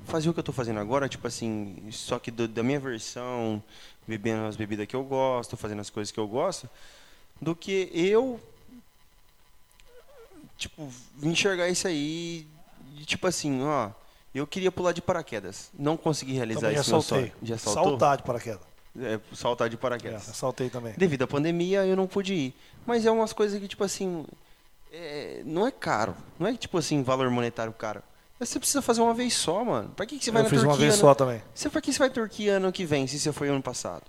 [0.06, 3.62] fazer o que eu tô fazendo agora, tipo assim, só que do- da minha versão,
[4.08, 6.68] bebendo as bebidas que eu gosto, fazendo as coisas que eu gosto,
[7.42, 8.40] do que eu
[10.58, 10.90] tipo,
[11.24, 12.46] enxergar isso aí,
[12.98, 13.90] e, tipo assim, ó,
[14.36, 17.32] eu queria pular de paraquedas, não consegui realizar Também já saltei.
[17.42, 17.84] Já saltou?
[17.92, 18.62] Saltar de paraquedas.
[19.00, 20.24] É, saltar de É, paraquedas.
[20.24, 20.94] saltei também.
[20.98, 22.54] Devido à pandemia, eu não pude ir.
[22.86, 24.26] Mas é umas coisas que, tipo assim,
[24.92, 26.16] é, não é caro.
[26.38, 28.02] Não é, tipo assim, valor monetário caro.
[28.40, 29.90] Você precisa fazer uma vez só, mano.
[29.96, 30.86] Pra que, que você vai Eu na fiz uma Turquia?
[30.88, 31.42] vez ano- só também.
[31.54, 34.04] Você, pra que você vai à Turquia ano que vem, se você foi ano passado?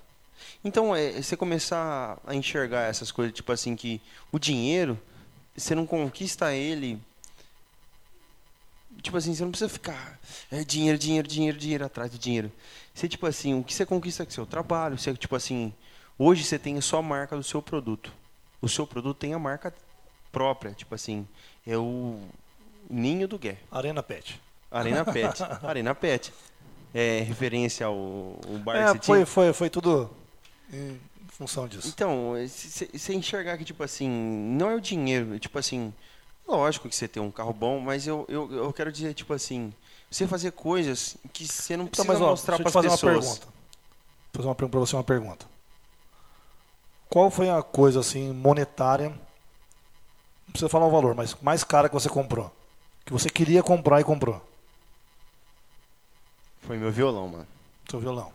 [0.64, 4.99] Então, é, você começar a enxergar essas coisas, tipo assim, que o dinheiro,
[5.57, 7.01] você não conquista ele.
[9.03, 10.18] Tipo assim, você não precisa ficar
[10.51, 12.53] é, dinheiro, dinheiro, dinheiro, dinheiro atrás do dinheiro.
[12.93, 15.72] Você, tipo assim, o que você conquista com o seu trabalho, você, tipo assim,
[16.18, 18.12] hoje você tem a sua marca do seu produto.
[18.61, 19.72] O seu produto tem a marca
[20.30, 21.26] própria, tipo assim,
[21.66, 22.20] é o
[22.91, 23.57] ninho do Gué.
[23.70, 24.38] Arena Pet.
[24.70, 25.43] Arena Pet.
[25.64, 26.32] Arena Pet.
[26.93, 27.95] É referência ao,
[28.47, 29.26] ao bar que É, você foi, tinha.
[29.26, 30.11] foi, foi tudo
[30.73, 31.89] em função disso.
[31.89, 32.35] Então,
[32.93, 35.93] você enxergar que, tipo assim, não é o dinheiro, tipo assim,
[36.47, 39.73] lógico que você tem um carro bom, mas eu, eu, eu quero dizer, tipo assim,
[40.11, 43.12] você fazer coisas que você não Então, precisa mas ó, mostrar para as fazer pessoas.
[43.14, 43.47] uma pergunta.
[43.47, 45.47] Vou fazer uma pergunta pra você uma pergunta.
[47.09, 49.09] Qual foi a coisa assim monetária?
[49.09, 52.53] Não precisa falar o valor, mas mais cara que você comprou,
[53.05, 54.41] que você queria comprar e comprou.
[56.62, 57.47] Foi meu violão, mano.
[57.91, 58.33] Seu violão.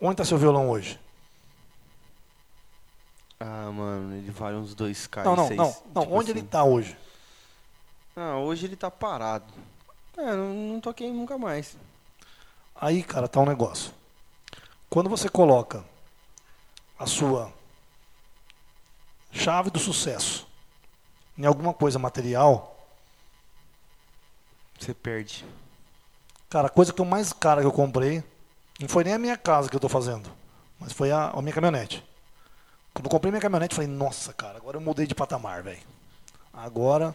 [0.00, 0.98] Onde está seu violão hoje?
[3.38, 5.24] Ah, mano, ele vale uns 2K.
[5.24, 6.02] não, não, seis, não, não.
[6.02, 6.38] tipo Onde assim.
[6.38, 6.96] ele está hoje?
[8.16, 9.52] Ah, hoje ele tá parado.
[10.16, 11.76] É, não, não toquei nunca mais.
[12.74, 13.92] Aí, cara, tá um negócio.
[14.88, 15.84] Quando você coloca
[16.98, 17.52] a sua
[19.32, 20.46] chave do sucesso
[21.38, 22.76] em alguma coisa material,
[24.78, 25.44] Você perde.
[26.50, 28.22] cara, a coisa que eu mais cara que eu comprei
[28.80, 30.30] não foi nem a minha casa que eu tô fazendo,
[30.78, 32.04] mas foi a, a minha caminhonete.
[32.94, 35.80] Quando eu comprei minha caminhonete, falei, nossa, cara, agora eu mudei de patamar, velho.
[36.52, 37.14] Agora,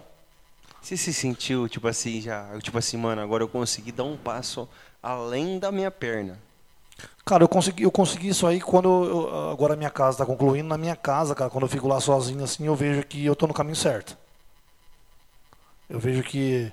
[0.81, 4.69] Você se sentiu, tipo assim, já, tipo assim, mano, agora eu consegui dar um passo
[5.03, 6.39] além da minha perna.
[7.25, 10.69] Cara, eu consegui, eu consegui isso aí quando eu- agora a minha casa está concluindo.
[10.69, 13.47] Na minha casa, cara, quando eu fico lá sozinho assim, eu vejo que eu tô
[13.47, 14.17] no caminho certo.
[15.89, 16.71] Eu vejo que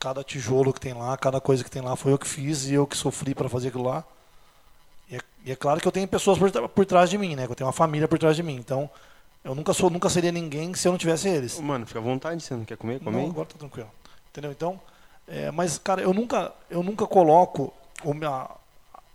[0.00, 2.74] cada tijolo que tem lá, cada coisa que tem lá foi eu que fiz e
[2.74, 4.04] eu que sofri para fazer aquilo lá.
[5.44, 7.46] E é, é claro que eu tenho pessoas por, por trás de mim, né?
[7.46, 8.54] Que eu tenho uma família por trás de mim.
[8.56, 8.88] Então,
[9.44, 11.60] eu nunca sou, nunca seria ninguém se eu não tivesse eles.
[11.60, 12.94] Mano, fica à vontade, você não quer comer?
[13.02, 13.26] Não, Comer?
[13.30, 13.90] agora tá tranquilo.
[14.30, 14.50] Entendeu?
[14.50, 14.80] Então,
[15.28, 17.72] é, mas, cara, eu nunca, eu nunca coloco
[18.02, 18.48] o, minha-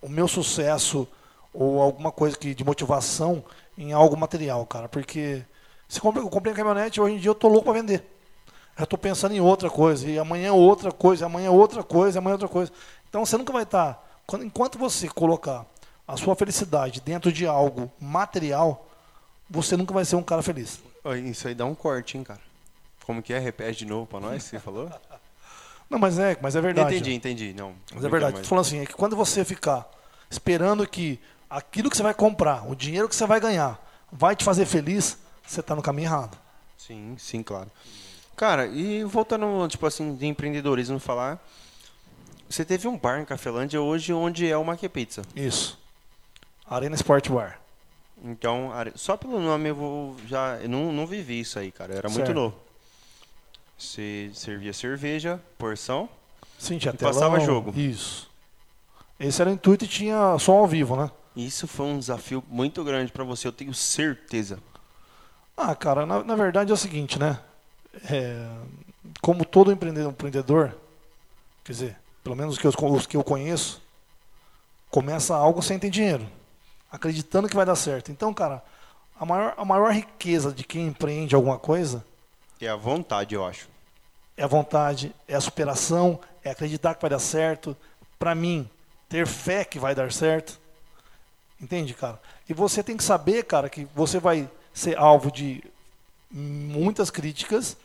[0.02, 1.08] o meu sucesso
[1.54, 3.44] ou alguma coisa que, de motivação
[3.78, 4.88] em algo material, cara.
[4.88, 5.44] Porque
[5.88, 8.06] se compra- eu comprei a caminhonete, hoje em dia eu tô louco para vender.
[8.78, 12.48] Já tô pensando em outra coisa, e amanhã outra coisa, amanhã outra coisa, amanhã outra
[12.48, 12.72] coisa.
[13.10, 14.08] Então você nunca vai estar.
[14.28, 15.66] quando- enquanto você colocar
[16.10, 18.88] a sua felicidade dentro de algo material,
[19.47, 20.82] você nunca vai ser um cara feliz.
[21.24, 22.41] Isso aí dá um corte, hein, cara.
[23.05, 23.38] Como que é?
[23.38, 24.91] Repete de novo pra nós, você falou?
[25.89, 26.95] Não, mas é, mas é verdade.
[26.95, 27.53] entendi, entendi.
[27.53, 28.38] Não, Mas é verdade.
[28.41, 29.89] Tô falando assim, é que quando você ficar
[30.30, 33.80] esperando que aquilo que você vai comprar, o dinheiro que você vai ganhar,
[34.12, 36.38] vai te fazer feliz, você está no caminho errado.
[36.78, 37.72] Sim, sim, claro.
[38.36, 41.43] Cara, e voltando, tipo assim, de empreendedorismo falar,
[42.47, 45.24] você teve um bar em Cafelândia hoje onde é o Mac Pizza.
[45.36, 45.79] Isso.
[46.70, 47.59] Arena Sport Bar.
[48.24, 51.93] Então, só pelo nome eu vou já, eu não, não vivi isso aí, cara.
[51.93, 52.34] Eu era muito Certo.
[52.34, 52.55] novo.
[53.78, 56.09] Você servia cerveja, porção.
[56.57, 57.13] Sim, tinha E telão.
[57.13, 57.72] passava jogo.
[57.80, 58.30] Isso.
[59.17, 61.09] Esse era o intuito e tinha som ao vivo, né?
[61.36, 64.59] Isso foi um desafio muito grande pra você, eu tenho certeza.
[65.55, 67.39] Ah, cara, na, na verdade é o seguinte, né?
[68.09, 68.45] É,
[69.22, 70.76] como todo empreendedor, empreendedor,
[71.63, 73.82] quer dizer, pelo menos os que, eu, os que eu conheço,
[74.89, 76.26] começa algo sem ter dinheiro,
[76.92, 78.12] acreditando que vai dar certo.
[78.12, 78.64] Então, cara,
[79.20, 82.04] a maior, a maior riqueza de quem empreende alguma coisa
[82.62, 83.68] É a vontade, eu acho.
[84.38, 87.76] é a vontade, é a superação, é acreditar que vai dar certo.
[88.18, 88.70] Para mim,
[89.08, 90.60] ter fé que vai dar certo.
[91.62, 92.20] Entende, cara?
[92.48, 95.62] E você tem que saber, cara, que você vai ser alvo de
[96.32, 97.76] muitas críticas.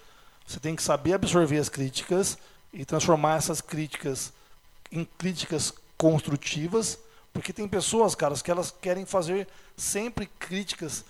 [0.46, 2.38] Você tem que saber absorver as críticas
[2.72, 4.32] e transformar essas críticas
[4.92, 6.98] em críticas construtivas,
[7.34, 11.04] porque tem pessoas, caras, que elas querem fazer sempre críticas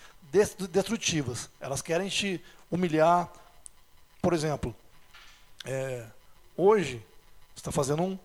[0.70, 1.50] destrutivas.
[1.60, 3.30] Elas querem te humilhar.
[4.22, 4.74] Por exemplo,
[5.66, 6.06] é,
[6.56, 6.96] hoje
[7.54, 8.18] você está fazendo um,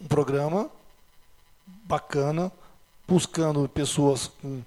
[0.00, 0.70] um programa
[1.66, 2.50] bacana,
[3.06, 4.62] buscando pessoas com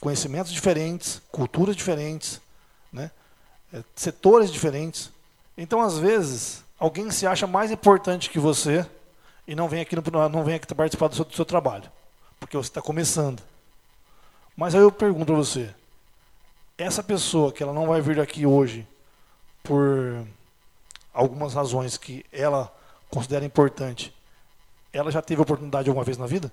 [0.00, 2.40] conhecimentos diferentes, culturas diferentes,
[2.92, 3.12] né?
[3.72, 5.12] É, setores diferentes.
[5.56, 8.84] Então, às vezes, alguém se acha mais importante que você
[9.50, 11.90] e não vem aqui, no, não vem aqui participar do seu, do seu trabalho,
[12.38, 13.42] porque você está começando.
[14.56, 15.74] Mas aí eu pergunto para você,
[16.78, 18.86] essa pessoa que ela não vai vir aqui hoje
[19.60, 20.24] por
[21.12, 22.72] algumas razões que ela
[23.08, 24.14] considera importante,
[24.92, 26.52] ela já teve oportunidade alguma vez na vida?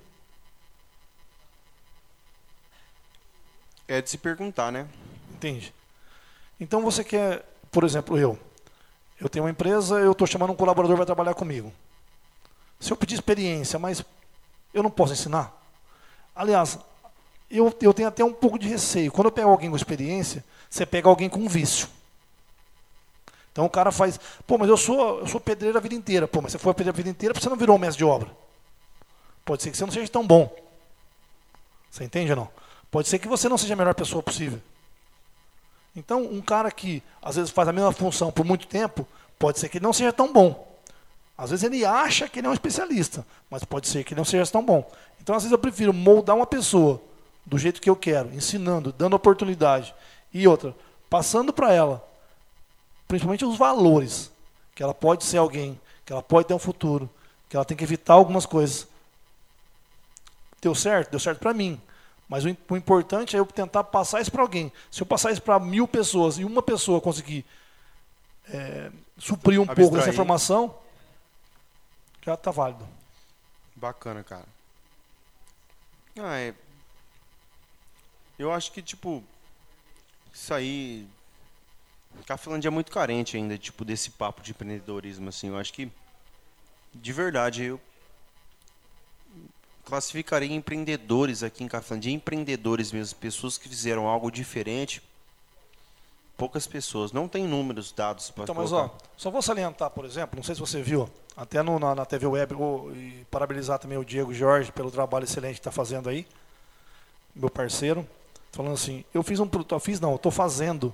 [3.86, 4.88] É de se perguntar, né?
[5.30, 5.72] Entende?
[6.58, 8.36] Então você quer, por exemplo, eu.
[9.20, 11.72] Eu tenho uma empresa, eu estou chamando um colaborador para trabalhar comigo.
[12.78, 14.04] Se eu pedir experiência, mas
[14.72, 15.52] eu não posso ensinar.
[16.34, 16.78] Aliás,
[17.50, 19.10] eu, eu tenho até um pouco de receio.
[19.10, 21.88] Quando eu pego alguém com experiência, você pega alguém com vício.
[23.50, 26.28] Então o cara faz, pô, mas eu sou, eu sou pedreiro a vida inteira.
[26.28, 28.30] Pô, mas você foi pedreiro a vida inteira você não virou um mestre de obra.
[29.44, 30.54] Pode ser que você não seja tão bom.
[31.90, 32.48] Você entende ou não?
[32.90, 34.60] Pode ser que você não seja a melhor pessoa possível.
[35.96, 39.06] Então, um cara que às vezes faz a mesma função por muito tempo,
[39.38, 40.67] pode ser que ele não seja tão bom.
[41.38, 44.24] Às vezes ele acha que ele é um especialista, mas pode ser que ele não
[44.24, 44.90] seja tão bom.
[45.20, 47.00] Então, às vezes eu prefiro moldar uma pessoa
[47.46, 49.94] do jeito que eu quero, ensinando, dando oportunidade.
[50.34, 50.74] E outra,
[51.08, 52.04] passando para ela,
[53.06, 54.32] principalmente os valores,
[54.74, 57.08] que ela pode ser alguém, que ela pode ter um futuro,
[57.48, 58.88] que ela tem que evitar algumas coisas.
[60.60, 61.12] Deu certo?
[61.12, 61.80] Deu certo para mim.
[62.28, 64.72] Mas o, o, importante é eu tentar passar isso para alguém.
[64.90, 67.46] Se eu passar isso para mil pessoas e uma pessoa conseguir
[68.52, 69.88] é, suprir um Abstrair.
[69.88, 70.74] pouco dessa informação,
[72.22, 72.86] já está válido.
[73.74, 74.46] Bacana, cara.
[76.18, 76.54] Ah, é...
[78.38, 79.22] Eu acho que, tipo,
[80.32, 81.06] isso aí.
[82.26, 85.48] Cafelândia é muito carente ainda, tipo, desse papo de empreendedorismo, assim.
[85.48, 85.90] Eu acho que,
[86.94, 87.80] de verdade, eu
[89.84, 95.02] classificaria empreendedores aqui em Cafelândia, empreendedores mesmo, pessoas que fizeram algo diferente.
[96.36, 100.36] Poucas pessoas, não tem números dados para Então, mas ó, só vou salientar, por exemplo,
[100.36, 103.96] não sei se você viu, até no, na, na TV Web, oh, e parabenizar também
[103.96, 106.26] o Diego Jorge pelo trabalho excelente que está fazendo aí,
[107.32, 108.04] meu parceiro,
[108.50, 110.92] falando assim, eu fiz um, eu fiz não, estou fazendo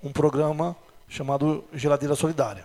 [0.00, 0.76] um programa
[1.08, 2.64] chamado Geladeira Solidária.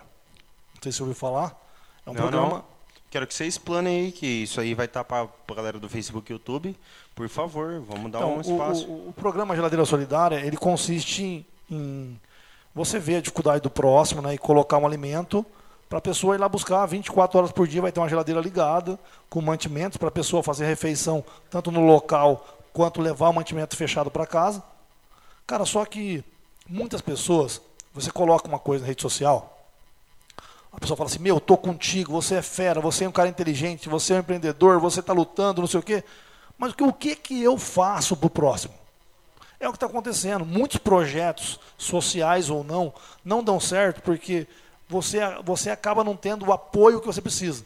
[0.76, 1.60] Não sei se você ouviu falar.
[2.06, 2.64] É um não, programa não.
[3.10, 6.30] Quero que você explane aí, que isso aí vai estar para a galera do Facebook
[6.30, 6.76] e YouTube.
[7.12, 8.86] Por favor, vamos dar então, um espaço.
[8.86, 12.20] O, o, o, programa Geladeira Solidária, ele consiste em
[12.72, 15.44] você ver a dificuldade do próximo né, e colocar um alimento
[15.88, 18.98] para a pessoa ir lá buscar 24 horas por dia, vai ter uma geladeira ligada,
[19.30, 24.10] com mantimentos para a pessoa fazer refeição tanto no local quanto levar o mantimento fechado
[24.10, 24.62] para casa.
[25.46, 26.22] Cara, só que
[26.68, 27.60] muitas pessoas,
[27.94, 29.58] você coloca uma coisa na rede social,
[30.70, 33.88] a pessoa fala assim: Meu, tô contigo, você é fera, você é um cara inteligente,
[33.88, 36.04] você é um empreendedor, você está lutando, não sei o quê.
[36.58, 38.74] Mas o que, que eu faço para o próximo?
[39.58, 40.44] É o que está acontecendo.
[40.44, 42.92] Muitos projetos, sociais ou não,
[43.24, 44.46] não dão certo porque
[44.88, 47.64] você, você acaba não tendo o apoio que você precisa.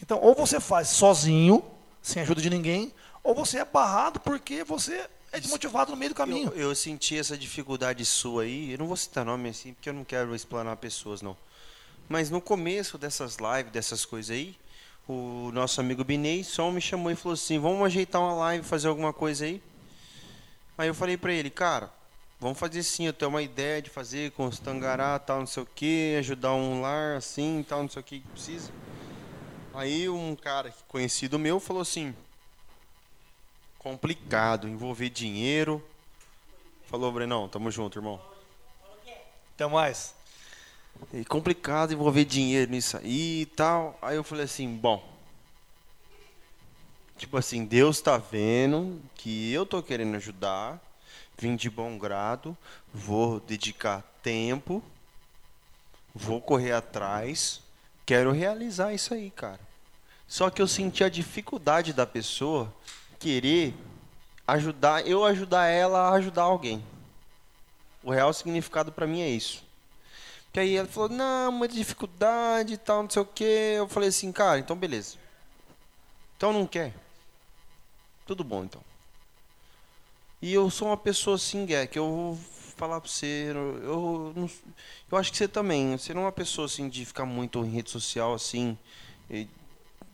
[0.00, 1.62] Então, ou você faz sozinho,
[2.02, 2.92] sem ajuda de ninguém,
[3.22, 6.52] ou você é barrado porque você é desmotivado no meio do caminho.
[6.54, 8.72] Eu, eu senti essa dificuldade sua aí.
[8.72, 11.36] Eu não vou citar nome assim, porque eu não quero explanar pessoas, não.
[12.08, 14.56] Mas no começo dessas lives, dessas coisas aí,
[15.08, 18.88] o nosso amigo Binei só me chamou e falou assim: vamos ajeitar uma live, fazer
[18.88, 19.62] alguma coisa aí.
[20.76, 21.92] Aí eu falei pra ele, cara,
[22.42, 25.62] vamos fazer sim, eu tenho uma ideia de fazer com os tangará, tal, não sei
[25.62, 28.72] o que, ajudar um lar assim, tal, não sei o que precisa.
[29.72, 32.12] Aí um cara conhecido meu falou assim:
[33.78, 35.82] complicado, envolver dinheiro.
[36.86, 38.20] Falou, Brenão, tamo junto, irmão.
[39.54, 40.12] Até mais.
[41.28, 43.96] Complicado envolver dinheiro nisso aí e tal.
[44.02, 45.02] Aí eu falei assim, bom.
[47.16, 50.82] Tipo assim, Deus está vendo que eu tô querendo ajudar,
[51.42, 52.56] vim de bom grado,
[52.94, 54.80] vou dedicar tempo,
[56.14, 57.60] vou correr atrás,
[58.06, 59.58] quero realizar isso aí, cara.
[60.28, 62.72] Só que eu senti a dificuldade da pessoa
[63.18, 63.74] querer
[64.46, 66.80] ajudar, eu ajudar ela a ajudar alguém.
[68.04, 69.64] O real significado para mim é isso.
[70.52, 73.74] Que aí ela falou, não, muita dificuldade e tal, não sei o quê.
[73.78, 75.16] Eu falei assim, cara, então beleza.
[76.36, 76.94] Então não quer.
[78.26, 78.91] Tudo bom, então.
[80.42, 82.38] E eu sou uma pessoa assim, Gé, que eu vou
[82.76, 84.50] falar pra você, eu, eu, não-
[85.10, 87.70] eu acho que você também, você não é uma pessoa assim de ficar muito em
[87.70, 88.76] rede social assim,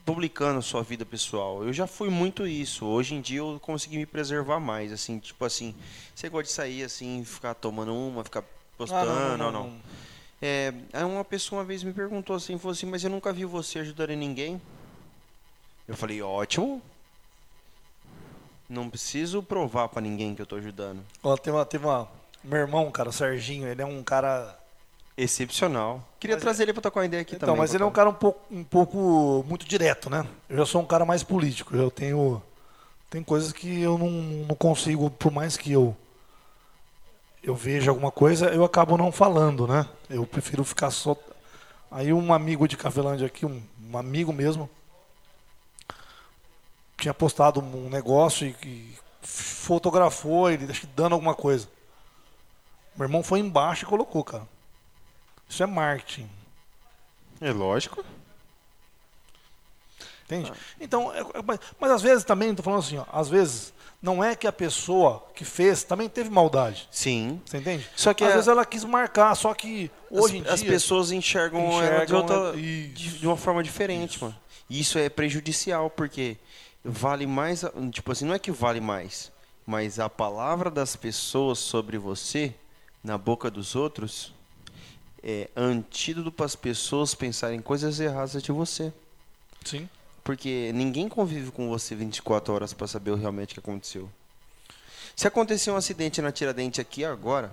[0.04, 1.64] publicando a sua vida pessoal.
[1.64, 2.84] Eu já fui muito isso.
[2.84, 5.74] Hoje em dia eu consegui me preservar mais, assim, tipo assim,
[6.14, 8.44] você gosta de sair assim, ficar tomando uma, ficar
[8.76, 9.80] postando, Ah, não, não.
[10.40, 13.44] É, aí uma pessoa uma vez me perguntou assim, falou assim, mas eu nunca vi
[13.44, 14.60] você ajudando ninguém.
[15.86, 16.82] Eu falei, ótimo.
[18.68, 21.00] Não preciso provar pra ninguém que eu tô ajudando.
[21.22, 22.08] Ó, tem uma, tem uma.
[22.44, 24.56] Meu irmão, cara, o Serginho, ele é um cara.
[25.16, 26.06] Excepcional.
[26.20, 27.58] Queria Mas- trazer ele pra tocar uma ideia aqui Então, também.
[27.60, 30.24] mas ele é um cara um pouco, um pouco muito direto, né?
[30.48, 31.74] Eu já sou um cara mais político.
[31.74, 32.40] Eu tenho.
[33.10, 35.96] Tem coisas que eu não, não consigo, por mais que eu
[37.42, 39.86] eu veja alguma coisa, eu acabo não falando, né?
[40.10, 41.16] Eu prefiro ficar só.
[41.90, 43.60] Aí um amigo de Cafelândia aqui, um,
[43.90, 44.68] um amigo mesmo,
[46.98, 51.68] tinha postado um negócio e, e fotografou ele acho que dando alguma coisa.
[52.96, 54.46] Meu irmão foi embaixo e colocou, cara.
[55.48, 56.28] Isso é marketing.
[57.40, 58.04] É lógico.
[60.24, 60.52] Entende?
[60.80, 63.72] Então, é- é- mas, mas às vezes também, tô falando assim, ó, às vezes
[64.02, 66.86] não é que a pessoa que fez também teve maldade.
[66.90, 67.40] Sim.
[67.46, 67.86] Você entende?
[67.96, 70.70] Só que às a- vezes ela quis marcar, só que hoje as, em as dia
[70.70, 73.18] pessoas enxergam, ela de, enxergam outra, de, Isso.
[73.18, 74.36] de uma forma diferente, mano.
[74.68, 76.36] E isso é prejudicial, porque
[76.88, 77.64] vale mais.
[77.92, 79.30] Tipo assim, não é que vale mais,
[79.66, 82.54] mas a palavra das pessoas sobre você,
[83.04, 84.32] na boca dos outros,
[85.22, 88.92] é antídoto para as pessoas pensarem coisas erradas de você.
[89.64, 89.88] sim,
[90.24, 94.10] Porque ninguém convive com você 24 horas para saber o realmente que aconteceu.
[95.14, 97.52] Se acontecer um acidente na Tiradentes aqui agora,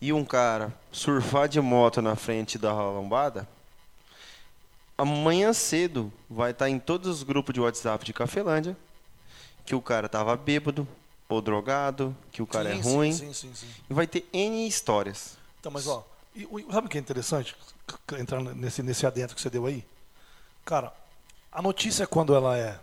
[0.00, 3.48] e um cara surfar de moto na frente da lombada,
[4.96, 8.76] amanhã cedo vai estar em todos os grupos de WhatsApp de Cafelândia
[9.64, 10.86] que o cara tava bêbado
[11.28, 13.66] ou drogado, que o cara sim, é sim, ruim, Sim, sim, sim.
[13.90, 15.36] e vai ter N histórias.
[15.58, 16.06] Então, mas ó,
[16.70, 17.56] sabe o que é interessante?
[18.18, 19.84] Entrar nesse, nesse adentro que você deu aí?
[20.64, 20.92] Cara,
[21.50, 22.78] a notícia quando ela é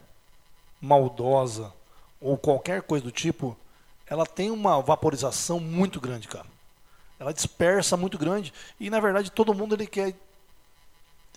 [0.82, 1.74] maldosa
[2.20, 3.57] ou qualquer coisa do tipo,
[4.05, 6.45] ela tem uma vaporização muito grande, cara.
[7.18, 10.16] Ela dispersa muito grande e na verdade todo mundo ele quer é,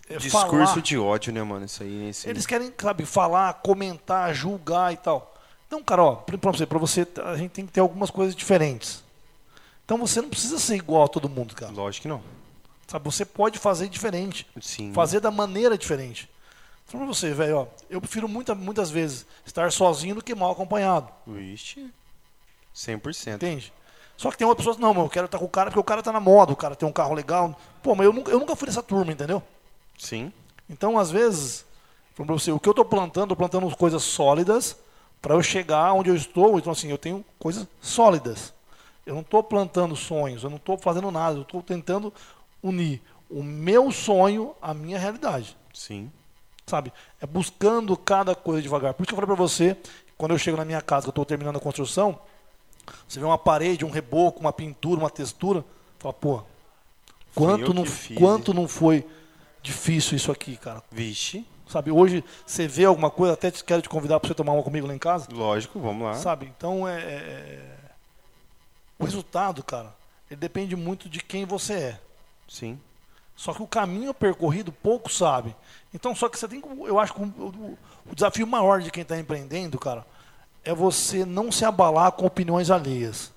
[0.09, 0.81] Discurso falar.
[0.81, 1.65] de ódio, né, mano?
[1.65, 2.09] Isso aí.
[2.09, 2.29] Esse...
[2.29, 5.33] Eles querem, sabe, falar, comentar, julgar e tal.
[5.67, 9.03] Então, cara, ó, pra você, pra você, a gente tem que ter algumas coisas diferentes.
[9.83, 11.71] Então você não precisa ser igual a todo mundo, cara.
[11.71, 12.21] Lógico que não.
[12.87, 14.47] Sabe, você pode fazer diferente.
[14.61, 14.93] Sim.
[14.93, 16.29] Fazer da maneira diferente.
[16.87, 20.51] Então, pra você, velho, ó, eu prefiro muita, muitas vezes estar sozinho do que mal
[20.51, 21.09] acompanhado.
[21.25, 21.91] Vixe.
[22.73, 23.35] 100%.
[23.35, 23.73] Entende?
[24.15, 25.83] Só que tem outras pessoas, não, mas eu quero estar com o cara porque o
[25.83, 27.59] cara tá na moda, o cara tem um carro legal.
[27.83, 29.43] Pô, mas eu nunca, eu nunca fui dessa turma, entendeu?
[29.97, 30.31] Sim.
[30.69, 31.65] Então, às vezes,
[32.15, 34.77] pra você, o que eu estou plantando, estou plantando coisas sólidas
[35.21, 36.57] para eu chegar onde eu estou.
[36.57, 38.53] Então, assim, eu tenho coisas sólidas.
[39.05, 42.13] Eu não estou plantando sonhos, eu não estou fazendo nada, eu estou tentando
[42.61, 45.57] unir o meu sonho à minha realidade.
[45.73, 46.11] Sim.
[46.65, 46.91] Sabe?
[47.21, 48.93] É buscando cada coisa devagar.
[48.93, 49.77] Por isso que eu falei para você,
[50.17, 52.19] quando eu chego na minha casa, que eu estou terminando a construção,
[53.07, 55.63] você vê uma parede, um reboco, uma pintura, uma textura,
[55.99, 56.43] fala, pô,
[57.33, 59.05] quanto não, fiz, quanto não foi
[59.67, 60.81] difícil isso aqui, cara.
[60.91, 61.45] Vixe.
[61.67, 64.63] Sabe, hoje você vê alguma coisa, até te, quero te convidar para você tomar uma
[64.63, 65.27] comigo lá em casa.
[65.31, 66.13] Lógico, vamos lá.
[66.13, 66.45] Sabe?
[66.57, 67.75] Então é, é-
[68.97, 69.93] O resultado, cara,
[70.31, 71.99] ele depende muito de quem você é.
[72.47, 72.79] Sim.
[73.35, 75.53] Só que o caminho percorrido, pouco sabe.
[75.93, 76.67] Então, só que você tem que.
[76.67, 77.77] Eu acho que o, o-
[78.11, 80.05] o desafio maior de quem está empreendendo, cara,
[80.63, 83.31] é você não se abalar com opiniões alheias.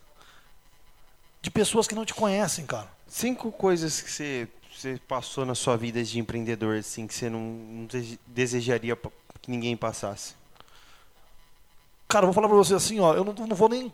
[1.43, 2.89] De pessoas que não te conhecem, cara.
[3.09, 4.49] Cinco coisas que você,
[4.81, 8.97] você passou na sua vida de empreendedor, assim, que você não, não dese- desejaria
[9.43, 10.35] que ninguém passasse.
[12.09, 13.14] Cara, vou falar pra você assim, ó.
[13.14, 13.93] Eu não, não vou nem.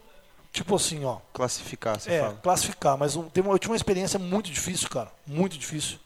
[0.52, 1.18] Tipo assim, ó.
[1.32, 2.34] Classificar, você É, fala.
[2.42, 5.12] classificar, mas um- uma- eu tive uma experiência muito difícil, cara.
[5.26, 5.98] Muito difícil.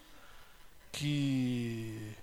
[0.91, 2.15] Que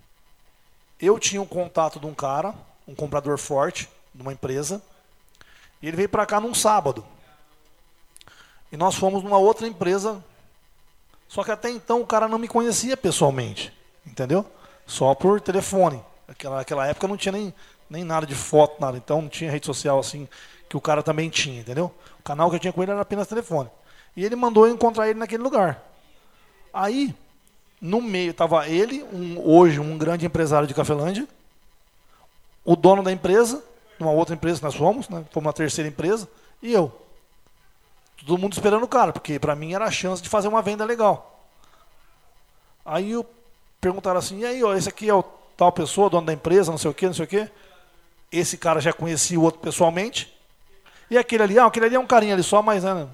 [1.00, 2.54] eu tinha um contato de um cara,
[2.88, 4.82] um comprador forte, de uma empresa,
[5.82, 7.06] e ele veio pra cá num sábado.
[8.72, 10.24] E nós fomos numa outra empresa.
[11.28, 13.74] Só que até então o cara não me conhecia pessoalmente.
[14.06, 14.46] Entendeu?
[14.86, 16.02] Só por telefone.
[16.28, 17.54] Naquela, naquela época não tinha nem,
[17.90, 18.98] nem nada de foto, nada.
[18.98, 20.28] Então não tinha rede social assim
[20.70, 21.92] que o cara também tinha, entendeu?
[22.20, 23.70] O canal que eu tinha com ele era apenas telefone.
[24.16, 25.84] E ele mandou eu encontrar ele naquele lugar.
[26.74, 27.16] Aí,
[27.80, 31.28] no meio, estava ele, um, hoje um grande empresário de Cafelândia,
[32.66, 33.64] o dono da empresa,
[34.00, 35.24] uma outra empresa que nós fomos, né?
[35.32, 36.28] fomos uma terceira empresa,
[36.62, 36.92] e eu.
[38.28, 40.84] Todo mundo esperando o cara, porque para mim era a chance de fazer uma venda
[40.84, 41.46] legal.
[42.86, 43.26] Aí eu
[43.80, 45.24] perguntaram assim, e aí, ó, esse aqui é o
[45.56, 47.50] tal pessoa, dono da empresa, não sei o quê, não sei o quê.
[48.30, 50.38] esse cara já conhecia o outro pessoalmente.
[51.10, 53.08] E aquele ali, ah, aquele ali é um carinha ali só, mas né,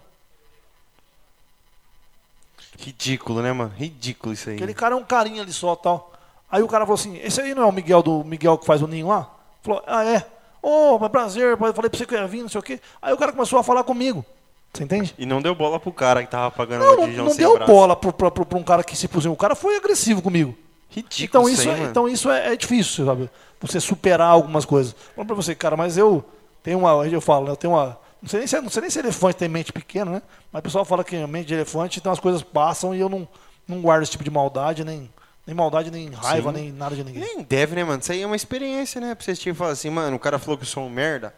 [2.79, 3.71] Ridículo, né, mano?
[3.77, 4.55] Ridículo isso aí.
[4.55, 6.11] aquele cara é um carinha ali só tal.
[6.51, 8.81] Aí o cara falou assim: esse aí não é o Miguel do Miguel que faz
[8.81, 9.31] o ninho lá?
[9.61, 10.25] Falou, ah, é.
[10.59, 12.81] Ô, oh, prazer, falei pra você que eu ia vir, não sei o quê.
[12.99, 14.25] Aí o cara começou a falar comigo.
[14.73, 15.13] Você entende?
[15.19, 17.71] E não deu bola pro cara que tava pagando Não, o não, deu braço.
[17.71, 19.31] bola pro, pro, pro, pra um cara que se pusiu.
[19.31, 20.57] O cara foi agressivo comigo.
[20.89, 23.29] Ridículo Então isso, aí, é, então isso é, é difícil, sabe?
[23.61, 24.95] Você superar algumas coisas.
[25.15, 26.25] Falo pra você, cara, mas eu
[26.63, 27.05] tenho uma.
[27.07, 27.99] Eu falo, né, eu tenho uma.
[28.21, 30.21] Não sei, nem se, não sei nem se elefante tem mente pequena, né?
[30.51, 33.09] Mas o pessoal fala que a mente de elefante, então as coisas passam e eu
[33.09, 33.27] não,
[33.67, 35.09] não guardo esse tipo de maldade, nem,
[35.45, 36.57] nem maldade, nem raiva, Sim.
[36.57, 37.21] nem nada de ninguém.
[37.21, 37.99] Nem deve, né, mano?
[38.01, 39.13] Isso aí é uma experiência, né?
[39.13, 41.33] Pra vocês tipo falar assim, mano, o cara falou que eu sou um merda.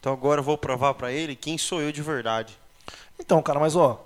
[0.00, 2.56] Então agora eu vou provar pra ele quem sou eu de verdade.
[3.18, 4.04] Então, cara, mas ó.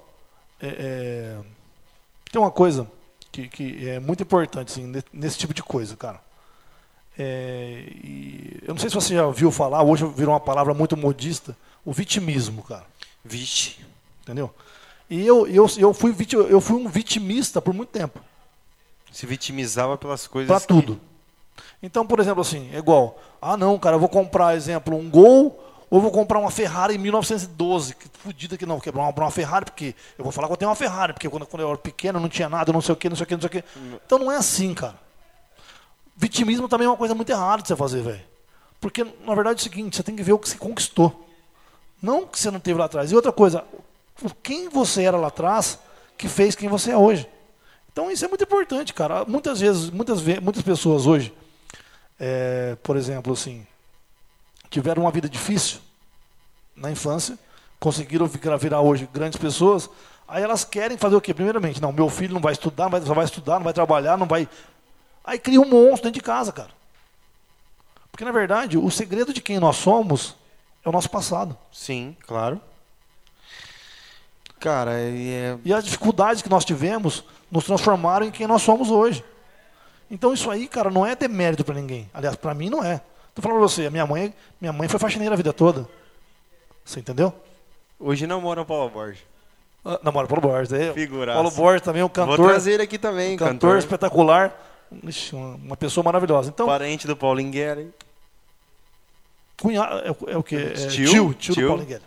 [0.61, 1.39] é- é,
[2.31, 2.89] tem uma coisa
[3.31, 6.21] que, que é muito importante, assim, ne- nesse tipo de coisa, cara.
[7.19, 7.85] É,
[8.63, 11.93] eu não sei se você já ouviu falar, hoje virou uma palavra muito modista, o
[11.93, 12.85] vitimismo, cara.
[13.25, 13.77] Vixe.
[14.23, 14.53] Entendeu?
[15.11, 16.15] E eu, eu, eu, fui,
[16.49, 18.19] eu fui um vitimista por muito tempo.
[19.13, 20.49] Se vitimizava pelas coisas.
[20.49, 20.99] Pra que- tudo.
[21.83, 23.21] Então, por exemplo, assim, é igual.
[23.41, 25.59] Ah, não, cara, eu vou comprar, exemplo, um Gol
[25.93, 27.95] ou vou comprar uma Ferrari em 1912.
[27.95, 30.71] Que fudida que não, quer comprar uma Ferrari, porque eu vou falar que eu tenho
[30.71, 33.11] uma Ferrari, porque quando, quando eu era pequeno não tinha nada, não sei o que,
[33.11, 33.65] não sei o que, não sei o que.
[34.07, 34.95] Então não é assim, cara.
[36.17, 38.23] Vitimismo também é uma coisa muito errada de você fazer, velho.
[38.81, 41.29] Porque, na verdade, é o seguinte, você tem que ver o que você conquistou.
[42.01, 43.13] Não o que você não teve lá atrás.
[43.13, 43.63] E outra coisa,
[44.43, 45.79] quem você era lá atrás
[46.17, 47.29] que fez quem você é hoje.
[47.93, 49.27] Então isso é muito importante, cara.
[49.27, 51.35] Muitas vezes, muitas, muitas pessoas hoje,
[52.19, 53.67] é, por exemplo, assim,
[54.73, 55.81] tiveram uma vida difícil
[56.75, 57.39] na infância,
[57.79, 59.89] conseguiram virar, virar hoje grandes pessoas,
[60.27, 61.35] aí elas querem fazer o quê?
[61.35, 64.17] Primeiramente, não, meu filho não vai estudar, não vai, só vai estudar, não vai trabalhar,
[64.17, 64.49] não vai.
[65.23, 66.71] Aí cria um monstro dentro de casa, cara.
[68.11, 70.35] Porque na verdade, o segredo de quem nós somos
[70.83, 71.57] é o nosso passado.
[71.71, 72.61] Sim, claro.
[74.59, 75.59] Cara, é.
[75.65, 79.23] E as dificuldades que nós tivemos nos transformaram em quem nós somos hoje.
[80.11, 82.09] Então isso aí, cara, não é demérito para ninguém.
[82.15, 83.03] Aliás, para mim não é.
[83.35, 85.89] Tô falando pra você, a minha mãe, minha mãe foi faxineira a vida toda.
[86.85, 87.33] Você entendeu?
[87.99, 89.21] Hoje não mora o Paulo Borges.
[89.85, 90.73] Ah, Namora Paulo Borges.
[90.73, 91.35] É, Figuraça.
[91.41, 93.79] Paulo Borges também é um Vou cantor, trazer ele aqui também, cantor, cantor.
[93.79, 94.69] espetacular.
[95.05, 96.51] Ixi, uma, uma pessoa maravilhosa.
[96.51, 97.87] Então, Parente do Paulo Guerra.
[99.61, 100.57] cunhado, é, o- é o que?
[100.57, 100.89] É, Tio?
[101.11, 101.63] tio, tio, Tio.
[101.63, 102.07] do Paulo Guedes.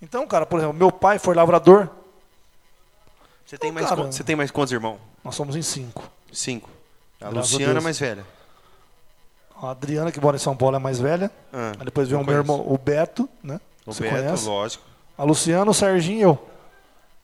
[0.00, 1.88] Então, cara, por exemplo, meu pai foi lavrador.
[3.44, 4.02] Você tem, Ô, mais cara.
[4.04, 4.98] você tem mais quantos irmãos?
[5.24, 6.08] Nós somos em cinco.
[6.32, 6.70] Cinco.
[7.20, 7.84] A Graças a Luciana Deus.
[7.84, 8.24] mais velha.
[9.60, 11.30] A Adriana, que mora em São Paulo, é mais velha.
[11.52, 12.42] Ah, Aí depois vem o meu conheço.
[12.52, 13.60] irmão, o Beto, né?
[13.86, 14.46] O Você Beto, conhece?
[14.48, 14.84] lógico.
[15.18, 16.46] A Luciana, o Serginho e eu.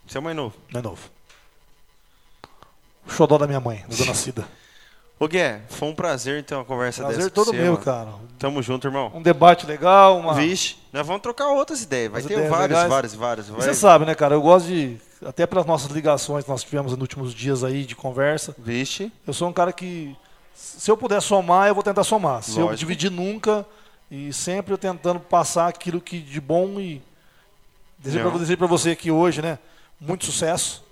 [0.06, 0.54] Você é mais novo.
[0.72, 1.00] Não é novo.
[3.06, 4.46] O xodó da minha mãe, da dona Cida.
[5.18, 7.30] Ô Gué, foi um prazer ter uma conversa Prazer dessa.
[7.30, 7.84] todo com você, meu, mano.
[7.84, 8.10] cara.
[8.38, 9.10] Tamo junto, irmão.
[9.14, 10.34] Um debate legal, uma.
[10.34, 12.12] Vixe, nós vamos trocar outras ideias.
[12.12, 12.88] Vai As ter ideias várias, legais.
[12.90, 13.64] várias, várias, várias.
[13.64, 14.34] Você sabe, né, cara?
[14.34, 14.98] Eu gosto de.
[15.24, 18.54] Até pelas nossas ligações que nós tivemos nos últimos dias aí de conversa.
[18.58, 19.10] Vixe.
[19.26, 20.14] Eu sou um cara que.
[20.56, 22.42] Se eu puder somar, eu vou tentar somar.
[22.42, 22.78] Se eu Lógico.
[22.78, 23.66] dividir nunca.
[24.10, 27.02] E sempre eu tentando passar aquilo que de bom e.
[27.98, 29.58] Desejo pra você aqui hoje, né?
[30.00, 30.84] Muito sucesso.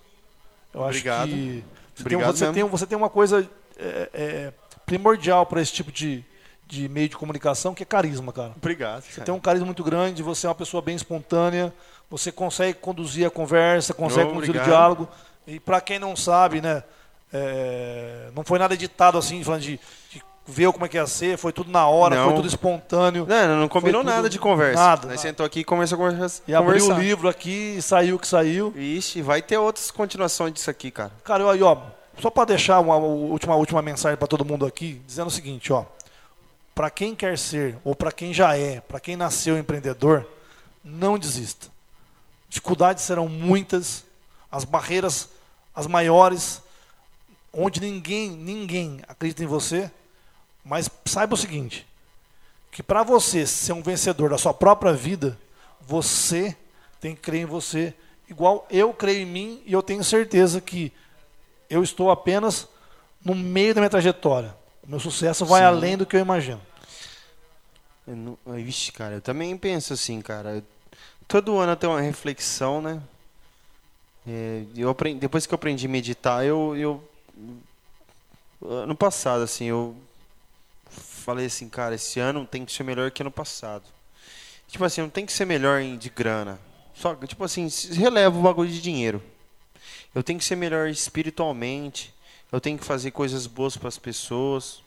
[0.73, 1.25] Eu Obrigado.
[1.25, 1.65] acho que.
[1.95, 3.49] Você, Obrigado tem, você, tem, você tem uma coisa
[3.79, 4.53] é, é,
[4.85, 6.25] primordial para esse tipo de,
[6.67, 8.53] de meio de comunicação, que é carisma, cara.
[8.57, 9.05] Obrigado.
[9.05, 11.73] Você tem um carisma muito grande, você é uma pessoa bem espontânea,
[12.11, 14.67] você consegue conduzir a conversa, consegue conduzir Obrigado.
[14.67, 15.09] o diálogo.
[15.47, 16.83] E para quem não sabe, né,
[17.37, 19.81] é, não foi nada editado assim, falando de,
[20.11, 22.27] de ver como é que ia ser, foi tudo na hora, Não.
[22.27, 23.27] foi tudo espontâneo.
[23.29, 24.81] Não, não combinou tudo- nada de conversa.
[24.81, 25.19] nada, Nós nada.
[25.19, 26.43] sentou aqui e começou a conversa.
[26.47, 26.95] E abriu conversar.
[26.95, 28.73] o livro aqui, e saiu o que saiu.
[28.77, 31.11] Ixi, vai ter outras continuações disso aqui, cara.
[31.25, 31.77] Cara, aí, ó,
[32.21, 35.85] só para deixar uma última, última mensagem para todo mundo aqui, dizendo o seguinte, ó.
[36.73, 40.27] Para quem quer ser, ou para quem já é, para quem nasceu empreendedor,
[40.85, 41.69] não desista.
[42.49, 44.05] Dificuldades serão muitas,
[44.53, 45.29] as barreiras
[45.75, 46.63] as maiores,
[47.57, 49.91] onde ninguém, ninguém acredita em você,
[50.65, 51.87] mas saiba o seguinte,
[52.71, 55.39] que para você ser um vencedor da sua própria vida,
[55.81, 56.57] você
[57.01, 57.95] tem que crer em você,
[58.29, 60.93] igual eu creio em mim e eu tenho certeza que
[61.69, 62.69] eu estou apenas
[63.25, 64.55] no meio da minha trajetória.
[64.83, 65.67] O meu sucesso vai Sim.
[65.67, 66.61] além do que eu imagino.
[68.07, 68.39] Eu não...
[68.47, 70.63] Vixe, cara, eu também penso assim, cara.
[71.27, 73.01] Todo ano eu tenho uma reflexão, né?
[74.27, 77.03] É, eu aprendi, depois que eu aprendi a meditar, eu, eu.
[78.63, 79.97] Ano passado, assim, eu
[80.89, 83.85] falei assim, cara, esse ano tem que ser melhor que ano passado.
[84.69, 86.59] Tipo assim, não tem que ser melhor de grana.
[86.95, 89.23] Só, tipo assim, releva o bagulho de dinheiro.
[90.15, 92.15] Eu tenho que ser melhor espiritualmente.
[92.51, 94.83] Eu tenho que fazer coisas boas para as pessoas.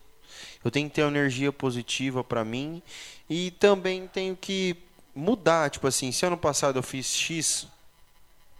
[0.64, 2.82] Eu tenho que ter energia positiva para mim
[3.30, 4.76] e também tenho que
[5.16, 7.68] mudar, tipo assim, se ano passado eu fiz X,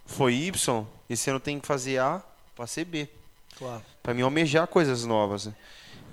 [0.04, 2.22] foi Y, esse ano eu tenho que fazer A
[2.56, 3.08] para ser B.
[3.58, 3.82] Claro.
[4.02, 5.46] Para mim almejar coisas novas.
[5.46, 5.54] né?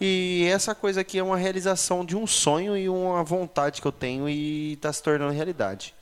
[0.02, 3.92] E essa coisa aqui é uma realização de um sonho e uma vontade que eu
[3.92, 5.94] tenho e está se tornando realidade.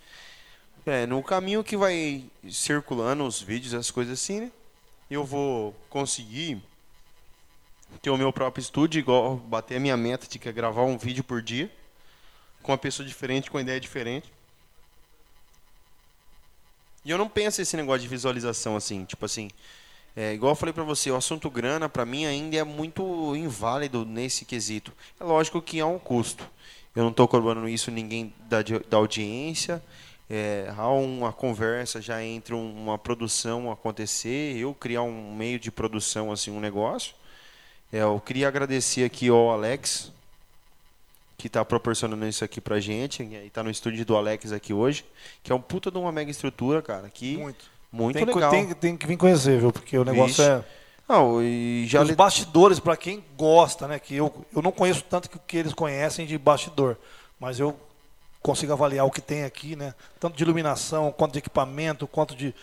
[0.85, 4.51] É, no caminho que vai circulando os vídeos, as coisas assim, né?
[5.09, 6.61] Eu vou conseguir
[8.01, 10.97] ter o meu próprio estúdio, igual bater a minha meta de que é gravar um
[10.97, 11.71] vídeo por dia,
[12.61, 14.31] com uma pessoa diferente, com uma ideia diferente.
[17.05, 19.49] E eu não penso esse negócio de visualização assim, tipo assim,
[20.15, 24.05] é, igual eu falei pra você, o assunto grana pra mim ainda é muito inválido
[24.05, 24.91] nesse quesito.
[25.19, 26.47] É lógico que há um custo.
[26.95, 29.81] Eu não estou cobrando isso ninguém da, da audiência.
[30.29, 35.69] É, há uma conversa já entre um- uma produção acontecer, eu criar um meio de
[35.71, 37.13] produção assim, um negócio.
[37.91, 40.11] É, eu queria agradecer aqui ao Alex
[41.37, 45.03] que está proporcionando isso aqui pra gente, e está no estúdio do Alex aqui hoje,
[45.43, 47.65] que é um puta de uma mega estrutura, cara, que Muito.
[47.93, 48.49] Muito tem, legal.
[48.51, 49.71] Tem, que- tem que vir conhecer, viu?
[49.71, 50.41] Porque o negócio Vixe.
[50.41, 50.63] é.
[51.07, 53.99] Não, e já Os le- bastidores, para quem gosta, né?
[53.99, 56.97] Que eu, eu não conheço tanto que, que eles conhecem de bastidor,
[57.39, 57.75] mas eu
[58.41, 59.93] consigo avaliar o que tem aqui, né?
[60.19, 62.53] Tanto de iluminação, quanto de equipamento, quanto de.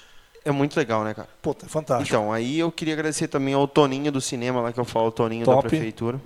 [0.45, 1.29] é muito legal, né, cara?
[1.41, 2.09] Pô, é fantástico.
[2.09, 5.13] Então, aí eu queria agradecer também ao Toninho do cinema lá que eu falo, o
[5.13, 5.69] Toninho da Top.
[5.69, 6.21] prefeitura.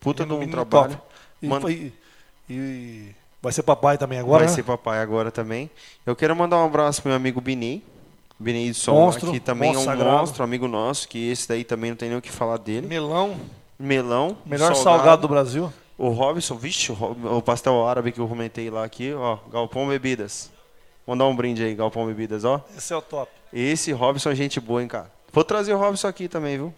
[0.00, 0.94] Puta de um Menino trabalho.
[0.94, 1.02] top.
[1.42, 1.92] E, Mano- foi-
[2.48, 4.54] e vai ser papai também agora, Vai né?
[4.54, 5.70] ser papai agora também.
[6.06, 7.82] Eu quero mandar um abraço pro meu amigo Binei.
[8.74, 10.18] Som, Monstro, que também monstro é um sagrado.
[10.18, 12.86] monstro, amigo nosso, que esse daí também não tem nem o que falar dele.
[12.86, 13.36] Melão,
[13.78, 14.36] Melão.
[14.46, 15.72] melhor salgado, do Brasil.
[15.96, 20.50] O Robson, vixe, o pastel árabe que eu comentei lá aqui, ó, Galpão Bebidas.
[21.06, 22.64] Mandar um brinde aí, Galpão Bebidas, ó.
[22.76, 23.30] Esse é o top.
[23.52, 25.10] Esse Robson é gente boa, hein, cara.
[25.32, 26.72] Vou trazer o Robson aqui também, viu?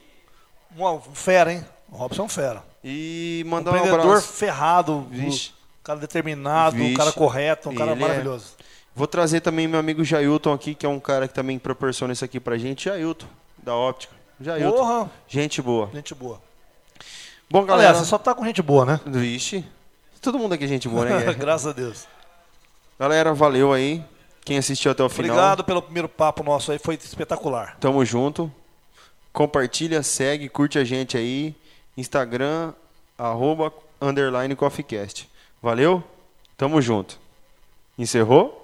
[0.78, 1.64] Um, um fera, hein?
[1.92, 2.62] O Robson é um fera.
[2.82, 4.28] E Um mandar um abraço.
[4.32, 5.50] ferrado, Vixe.
[5.50, 6.96] um cara determinado, um Vixe.
[6.96, 8.54] cara correto, um cara Ele é- maravilhoso.
[9.00, 12.22] Vou trazer também meu amigo Jailton aqui, que é um cara que também proporciona isso
[12.22, 12.84] aqui pra gente.
[12.84, 13.26] Jailton,
[13.56, 14.14] da óptica.
[14.38, 14.76] Jailton.
[14.76, 15.88] Porra, Gente boa.
[15.94, 16.38] gente boa.
[17.50, 17.88] Bom, galera.
[17.88, 19.00] Galera, você só tá com gente boa, né?
[19.06, 19.64] Vixe.
[20.20, 21.32] Todo mundo aqui é gente boa, né?
[21.32, 22.06] Graças a Deus.
[22.98, 24.04] galera, valeu aí.
[24.44, 25.34] Quem assistiu até o final.
[25.34, 27.78] Obrigado pelo primeiro papo nosso aí, foi espetacular.
[27.80, 28.52] Tamo junto.
[29.32, 31.54] Compartilha, segue, curte a gente aí.
[31.96, 32.74] Instagram,
[33.16, 35.26] arroba, underline, coffeecast.
[35.62, 36.04] Valeu?
[36.58, 37.18] Tamo junto.
[37.98, 38.59] Encerrou?